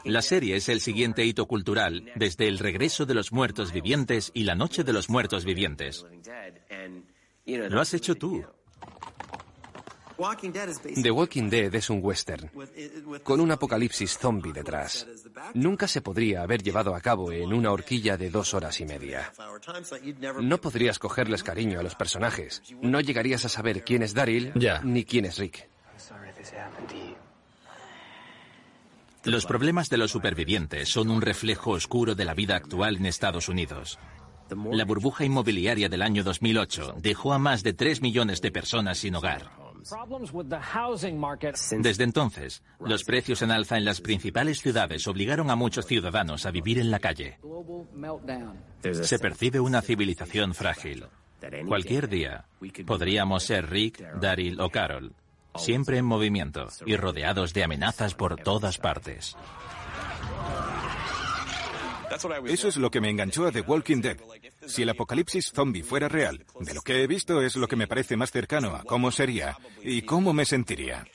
La 0.06 0.22
serie 0.22 0.56
es 0.56 0.70
el 0.70 0.80
siguiente 0.80 1.26
hito 1.26 1.46
cultural 1.46 2.10
desde 2.16 2.48
el 2.48 2.60
regreso 2.60 3.06
de 3.06 3.14
los 3.14 3.32
muertos 3.32 3.72
vivientes 3.72 4.32
y 4.34 4.44
la 4.44 4.56
noche 4.56 4.84
de 4.84 4.94
los 4.94 5.10
muertos 5.10 5.46
vivientes. 5.46 6.06
Lo 7.46 7.82
has 7.82 7.94
hecho 7.94 8.16
tú. 8.16 8.44
The 11.02 11.12
Walking 11.12 11.50
Dead 11.50 11.74
es 11.74 11.90
un 11.90 12.00
western, 12.04 12.52
con 13.24 13.40
un 13.40 13.52
apocalipsis 13.52 14.18
zombie 14.18 14.52
detrás. 14.52 15.08
Nunca 15.54 15.88
se 15.88 16.02
podría 16.02 16.42
haber 16.42 16.62
llevado 16.62 16.94
a 16.94 17.00
cabo 17.00 17.32
en 17.32 17.54
una 17.54 17.72
horquilla 17.72 18.18
de 18.18 18.30
dos 18.30 18.54
horas 18.54 18.82
y 18.82 18.86
media. 18.86 19.32
No 20.42 20.60
podrías 20.60 21.00
cogerles 21.00 21.42
cariño 21.42 21.80
a 21.80 21.84
los 21.84 21.96
personajes. 21.96 22.62
No 22.82 23.00
llegarías 23.00 23.46
a 23.46 23.50
saber 23.50 23.84
quién 23.86 24.04
es 24.04 24.14
Daryl 24.14 24.52
ni 24.84 25.06
quién 25.06 25.24
es 25.24 25.38
Rick. 25.38 25.70
Los 29.24 29.46
problemas 29.46 29.90
de 29.90 29.98
los 29.98 30.12
supervivientes 30.12 30.90
son 30.90 31.12
un 31.12 31.22
reflejo 31.22 31.72
oscuro 31.72 32.16
de 32.16 32.26
la 32.26 32.34
vida 32.34 32.58
actual 32.58 32.98
en 32.98 33.06
Estados 33.06 33.48
Unidos. 33.48 33.98
La 34.72 34.84
burbuja 34.84 35.24
inmobiliaria 35.24 35.88
del 35.88 36.02
año 36.02 36.24
2008 36.24 36.96
dejó 36.98 37.34
a 37.34 37.40
más 37.40 37.64
de 37.64 37.74
3 37.74 38.02
millones 38.02 38.42
de 38.42 38.52
personas 38.52 38.98
sin 38.98 39.16
hogar. 39.16 39.59
Desde 41.80 42.04
entonces, 42.04 42.64
los 42.80 43.04
precios 43.04 43.42
en 43.42 43.52
alza 43.52 43.78
en 43.78 43.86
las 43.86 44.02
principales 44.02 44.62
ciudades 44.62 45.08
obligaron 45.08 45.50
a 45.50 45.56
muchos 45.56 45.86
ciudadanos 45.86 46.46
a 46.46 46.52
vivir 46.52 46.80
en 46.80 46.92
la 46.92 47.00
calle. 47.00 47.40
Se 49.04 49.20
percibe 49.20 49.60
una 49.60 49.82
civilización 49.82 50.54
frágil. 50.54 51.06
Cualquier 51.68 52.10
día 52.10 52.46
podríamos 52.86 53.44
ser 53.44 53.70
Rick, 53.70 54.02
Daryl 54.20 54.60
o 54.60 54.70
Carol, 54.70 55.14
siempre 55.56 55.98
en 55.98 56.06
movimiento 56.06 56.68
y 56.86 56.96
rodeados 56.96 57.54
de 57.54 57.64
amenazas 57.64 58.14
por 58.14 58.36
todas 58.38 58.78
partes. 58.78 59.38
Eso 62.46 62.68
es 62.68 62.78
lo 62.78 62.92
que 62.92 63.02
me 63.02 63.10
enganchó 63.10 63.46
a 63.46 63.52
The 63.52 63.62
Walking 63.62 64.02
Dead. 64.02 64.18
Si 64.68 64.82
el 64.84 64.90
apocalipsis 64.90 65.52
zombie 65.54 65.84
fuera 65.84 66.08
real, 66.08 66.46
de 66.60 66.74
lo 66.74 66.82
que 66.82 67.04
he 67.04 67.08
visto 67.08 67.42
es 67.42 67.56
lo 67.56 67.68
que 67.68 67.76
me 67.76 67.88
parece 67.88 68.18
más 68.18 68.32
cercano 68.32 68.76
a 68.76 68.84
cómo 68.84 69.12
sería 69.12 69.58
y 69.84 70.02
cómo 70.04 70.34
me 70.34 70.46
sentiría. 70.46 71.06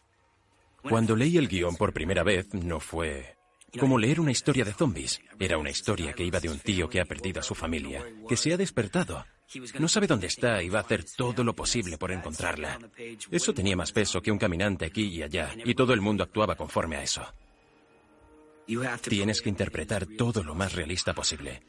Cuando 0.83 1.17
leí 1.17 1.39
el 1.39 1.49
guion 1.49 1.77
por 1.77 1.93
primera 1.93 2.23
vez, 2.23 2.53
no 2.53 2.81
fue 2.81 3.37
como 3.79 3.99
leer 3.99 4.21
una 4.21 4.31
historia 4.31 4.65
de 4.65 4.73
zombies. 4.73 5.21
Era 5.39 5.59
una 5.59 5.71
historia 5.71 6.13
que 6.13 6.25
iba 6.25 6.41
de 6.41 6.49
un 6.49 6.59
tío 6.59 6.89
que 6.89 7.01
ha 7.01 7.05
perdido 7.05 7.41
a 7.41 7.43
su 7.43 7.55
familia, 7.55 8.05
que 8.29 8.37
se 8.37 8.53
ha 8.53 8.57
despertado. 8.57 9.25
No 9.79 9.89
sabe 9.89 10.07
dónde 10.07 10.27
está 10.27 10.63
y 10.63 10.69
va 10.69 10.79
a 10.79 10.83
hacer 10.83 11.05
todo 11.05 11.45
lo 11.45 11.55
posible 11.55 11.99
por 11.99 12.13
encontrarla. 12.13 12.79
Eso 13.31 13.53
tenía 13.53 13.77
más 13.77 13.93
peso 13.93 14.21
que 14.23 14.31
un 14.31 14.39
caminante 14.39 14.87
aquí 14.87 15.07
y 15.07 15.23
allá, 15.23 15.55
y 15.65 15.75
todo 15.75 15.93
el 15.93 16.01
mundo 16.01 16.25
actuaba 16.25 16.55
conforme 16.55 16.97
a 16.97 17.03
eso. 17.03 17.27
Tienes 19.03 19.43
que 19.43 19.49
interpretar 19.49 20.07
todo 20.07 20.43
lo 20.43 20.55
más 20.55 20.73
realista 20.73 21.15
posible. 21.15 21.63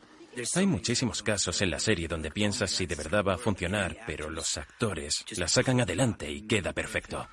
Hay 0.56 0.66
muchísimos 0.66 1.24
casos 1.24 1.62
en 1.62 1.72
la 1.72 1.80
serie 1.80 2.08
donde 2.08 2.32
piensas 2.32 2.72
si 2.72 2.86
de 2.86 2.96
verdad 2.96 3.24
va 3.24 3.36
a 3.36 3.38
funcionar, 3.38 3.98
pero 4.06 4.30
los 4.30 4.58
actores 4.58 5.24
la 5.38 5.48
sacan 5.48 5.80
adelante 5.82 6.30
y 6.30 6.42
queda 6.42 6.74
perfecto. 6.74 7.28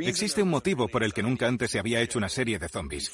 Existe 0.00 0.42
un 0.42 0.48
motivo 0.48 0.88
por 0.88 1.02
el 1.02 1.12
que 1.12 1.22
nunca 1.22 1.46
antes 1.46 1.70
se 1.70 1.78
había 1.78 2.00
hecho 2.00 2.18
una 2.18 2.28
serie 2.28 2.58
de 2.58 2.68
zombies. 2.68 3.10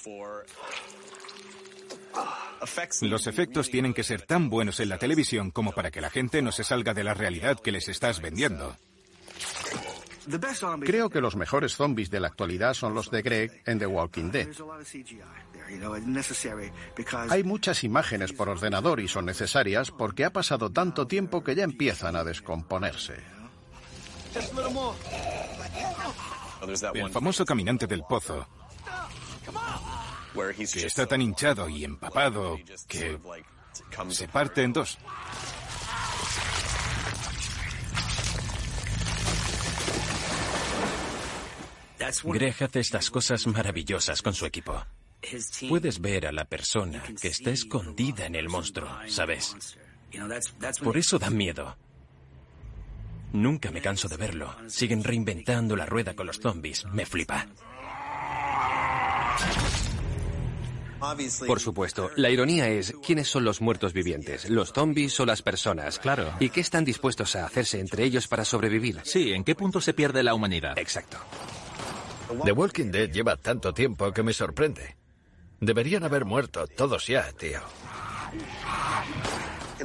Los 3.02 3.26
efectos 3.26 3.70
tienen 3.70 3.94
que 3.94 4.02
ser 4.02 4.22
tan 4.22 4.48
buenos 4.50 4.80
en 4.80 4.88
la 4.88 4.98
televisión 4.98 5.50
como 5.50 5.72
para 5.72 5.90
que 5.90 6.00
la 6.00 6.10
gente 6.10 6.42
no 6.42 6.52
se 6.52 6.64
salga 6.64 6.94
de 6.94 7.04
la 7.04 7.14
realidad 7.14 7.58
que 7.60 7.72
les 7.72 7.88
estás 7.88 8.20
vendiendo. 8.20 8.76
Creo 10.84 11.08
que 11.08 11.20
los 11.20 11.36
mejores 11.36 11.76
zombies 11.76 12.10
de 12.10 12.20
la 12.20 12.28
actualidad 12.28 12.74
son 12.74 12.94
los 12.94 13.10
de 13.10 13.22
Greg 13.22 13.62
en 13.64 13.78
The 13.78 13.86
Walking 13.86 14.30
Dead. 14.30 14.48
Hay 17.30 17.44
muchas 17.44 17.84
imágenes 17.84 18.32
por 18.32 18.48
ordenador 18.48 19.00
y 19.00 19.08
son 19.08 19.26
necesarias 19.26 19.90
porque 19.90 20.24
ha 20.24 20.30
pasado 20.30 20.70
tanto 20.70 21.06
tiempo 21.06 21.44
que 21.44 21.54
ya 21.54 21.64
empiezan 21.64 22.16
a 22.16 22.24
descomponerse. 22.24 23.14
El 26.94 27.10
famoso 27.10 27.44
caminante 27.44 27.86
del 27.86 28.02
pozo, 28.02 28.46
que 30.72 30.86
está 30.86 31.06
tan 31.06 31.22
hinchado 31.22 31.68
y 31.68 31.84
empapado 31.84 32.58
que 32.88 33.18
se 34.10 34.28
parte 34.28 34.62
en 34.62 34.72
dos. 34.72 34.98
Greg 42.24 42.62
hace 42.62 42.80
estas 42.80 43.10
cosas 43.10 43.46
maravillosas 43.46 44.22
con 44.22 44.34
su 44.34 44.46
equipo. 44.46 44.84
Puedes 45.68 46.00
ver 46.00 46.26
a 46.26 46.32
la 46.32 46.44
persona 46.44 47.02
que 47.20 47.28
está 47.28 47.50
escondida 47.50 48.26
en 48.26 48.36
el 48.36 48.48
monstruo, 48.48 48.88
¿sabes? 49.08 49.56
Por 50.82 50.96
eso 50.96 51.18
da 51.18 51.30
miedo. 51.30 51.76
Nunca 53.32 53.70
me 53.70 53.80
canso 53.80 54.08
de 54.08 54.16
verlo. 54.16 54.54
Siguen 54.68 55.02
reinventando 55.02 55.74
la 55.76 55.86
rueda 55.86 56.14
con 56.14 56.26
los 56.26 56.38
zombies. 56.38 56.84
Me 56.86 57.04
flipa. 57.04 57.46
Por 61.46 61.60
supuesto, 61.60 62.10
la 62.16 62.30
ironía 62.30 62.68
es 62.68 62.94
quiénes 63.04 63.28
son 63.28 63.44
los 63.44 63.60
muertos 63.60 63.92
vivientes, 63.92 64.48
los 64.50 64.72
zombies 64.72 65.18
o 65.20 65.26
las 65.26 65.42
personas. 65.42 65.98
Claro. 65.98 66.32
¿Y 66.40 66.50
qué 66.50 66.60
están 66.60 66.84
dispuestos 66.84 67.36
a 67.36 67.46
hacerse 67.46 67.80
entre 67.80 68.04
ellos 68.04 68.28
para 68.28 68.44
sobrevivir? 68.44 69.00
Sí, 69.04 69.32
¿en 69.32 69.44
qué 69.44 69.54
punto 69.54 69.80
se 69.80 69.94
pierde 69.94 70.22
la 70.22 70.34
humanidad? 70.34 70.78
Exacto. 70.78 71.18
The 72.44 72.52
Walking 72.52 72.90
Dead 72.90 73.10
lleva 73.10 73.36
tanto 73.36 73.72
tiempo 73.72 74.12
que 74.12 74.22
me 74.22 74.32
sorprende. 74.32 74.96
Deberían 75.60 76.04
haber 76.04 76.24
muerto 76.24 76.66
todos 76.66 77.06
ya, 77.06 77.32
tío. 77.32 77.60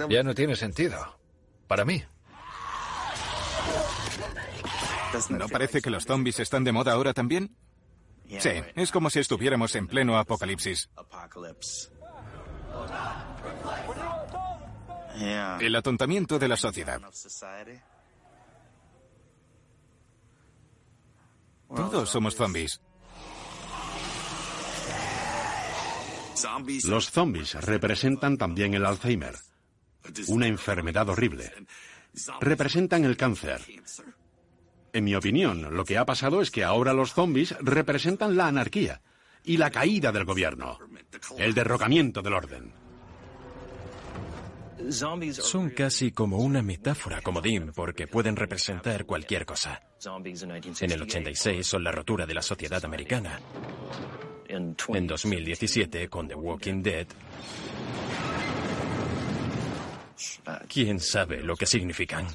Ya 0.09 0.23
no 0.23 0.33
tiene 0.33 0.55
sentido. 0.55 1.19
Para 1.67 1.85
mí. 1.85 2.03
¿No 5.29 5.47
parece 5.49 5.81
que 5.81 5.89
los 5.89 6.05
zombies 6.05 6.39
están 6.39 6.63
de 6.63 6.71
moda 6.71 6.93
ahora 6.93 7.13
también? 7.13 7.55
Sí, 8.39 8.49
es 8.75 8.91
como 8.91 9.09
si 9.09 9.19
estuviéramos 9.19 9.75
en 9.75 9.87
pleno 9.87 10.17
apocalipsis. 10.17 10.89
El 15.59 15.75
atontamiento 15.75 16.39
de 16.39 16.47
la 16.47 16.57
sociedad. 16.57 17.01
Todos 21.75 22.09
somos 22.09 22.35
zombies. 22.35 22.81
Los 26.85 27.11
zombies 27.11 27.53
representan 27.53 28.37
también 28.37 28.73
el 28.73 28.85
Alzheimer, 28.85 29.35
una 30.27 30.47
enfermedad 30.47 31.07
horrible. 31.09 31.51
Representan 32.39 33.05
el 33.05 33.15
cáncer. 33.15 33.61
En 34.93 35.03
mi 35.03 35.15
opinión, 35.15 35.75
lo 35.75 35.85
que 35.85 35.97
ha 35.97 36.05
pasado 36.05 36.41
es 36.41 36.51
que 36.51 36.63
ahora 36.63 36.93
los 36.93 37.13
zombies 37.13 37.55
representan 37.61 38.35
la 38.35 38.47
anarquía 38.47 39.01
y 39.43 39.57
la 39.57 39.71
caída 39.71 40.11
del 40.11 40.25
gobierno, 40.25 40.77
el 41.37 41.53
derrocamiento 41.53 42.21
del 42.21 42.33
orden. 42.33 42.73
Son 44.89 45.69
casi 45.69 46.11
como 46.11 46.37
una 46.37 46.61
metáfora 46.61 47.21
comodín 47.21 47.71
porque 47.73 48.07
pueden 48.07 48.35
representar 48.35 49.05
cualquier 49.05 49.45
cosa. 49.45 49.81
En 50.03 50.91
el 50.91 51.01
86 51.03 51.65
son 51.65 51.83
la 51.83 51.91
rotura 51.91 52.25
de 52.25 52.33
la 52.33 52.41
sociedad 52.41 52.83
americana. 52.83 53.39
En 54.47 55.07
2017, 55.07 56.09
con 56.09 56.27
The 56.27 56.35
Walking 56.35 56.81
Dead, 56.81 57.07
¿quién 60.67 60.99
sabe 60.99 61.41
lo 61.41 61.55
que 61.55 61.65
significan? 61.65 62.27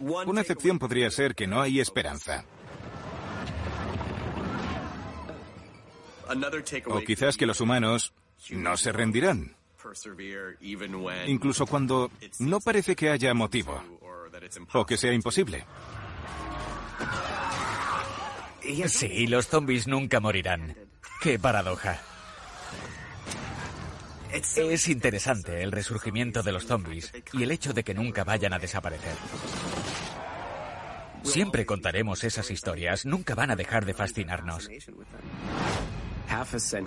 Una 0.00 0.40
excepción 0.40 0.78
podría 0.78 1.10
ser 1.10 1.34
que 1.34 1.46
no 1.46 1.60
hay 1.60 1.80
esperanza. 1.80 2.44
O 6.86 7.00
quizás 7.00 7.36
que 7.36 7.46
los 7.46 7.60
humanos 7.60 8.12
no 8.50 8.76
se 8.76 8.92
rendirán. 8.92 9.56
Incluso 11.26 11.66
cuando 11.66 12.10
no 12.38 12.60
parece 12.60 12.94
que 12.94 13.10
haya 13.10 13.32
motivo. 13.34 13.82
O 14.72 14.84
que 14.84 14.96
sea 14.96 15.12
imposible. 15.12 15.64
Sí, 18.86 19.26
los 19.26 19.48
zombies 19.48 19.86
nunca 19.86 20.20
morirán. 20.20 20.76
Qué 21.20 21.38
paradoja. 21.38 22.00
Es 24.30 24.88
interesante 24.88 25.62
el 25.62 25.72
resurgimiento 25.72 26.42
de 26.42 26.52
los 26.52 26.66
zombies 26.66 27.12
y 27.32 27.42
el 27.42 27.50
hecho 27.50 27.72
de 27.72 27.82
que 27.82 27.94
nunca 27.94 28.24
vayan 28.24 28.52
a 28.52 28.58
desaparecer. 28.58 29.16
Siempre 31.32 31.66
contaremos 31.66 32.24
esas 32.24 32.50
historias, 32.50 33.04
nunca 33.04 33.34
van 33.34 33.50
a 33.50 33.56
dejar 33.56 33.84
de 33.84 33.94
fascinarnos. 33.94 34.68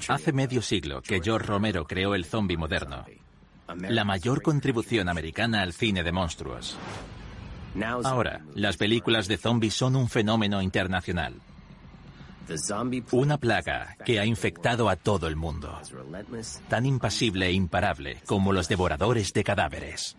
Hace 0.08 0.34
medio 0.34 0.62
siglo 0.62 1.02
que 1.02 1.22
George 1.22 1.48
Romero 1.48 1.86
creó 1.86 2.16
el 2.16 2.26
zombie 2.26 2.58
moderno, 2.58 3.06
la 3.78 4.04
mayor 4.04 4.42
contribución 4.42 5.10
americana 5.10 5.62
al 5.62 5.74
cine 5.74 6.04
de 6.04 6.12
monstruos. 6.12 6.78
Ahora, 8.04 8.42
las 8.54 8.78
películas 8.78 9.28
de 9.28 9.38
zombies 9.38 9.74
son 9.74 9.96
un 9.96 10.10
fenómeno 10.10 10.62
internacional. 10.62 11.36
Una 13.12 13.38
plaga 13.38 13.96
que 14.04 14.20
ha 14.20 14.26
infectado 14.26 14.89
a 14.89 14.96
todo 14.96 15.28
el 15.28 15.36
mundo, 15.36 15.80
tan 16.68 16.86
impasible 16.86 17.48
e 17.48 17.54
imparable 17.54 18.22
como 18.26 18.52
los 18.52 18.68
devoradores 18.68 19.32
de 19.32 19.44
cadáveres. 19.44 20.18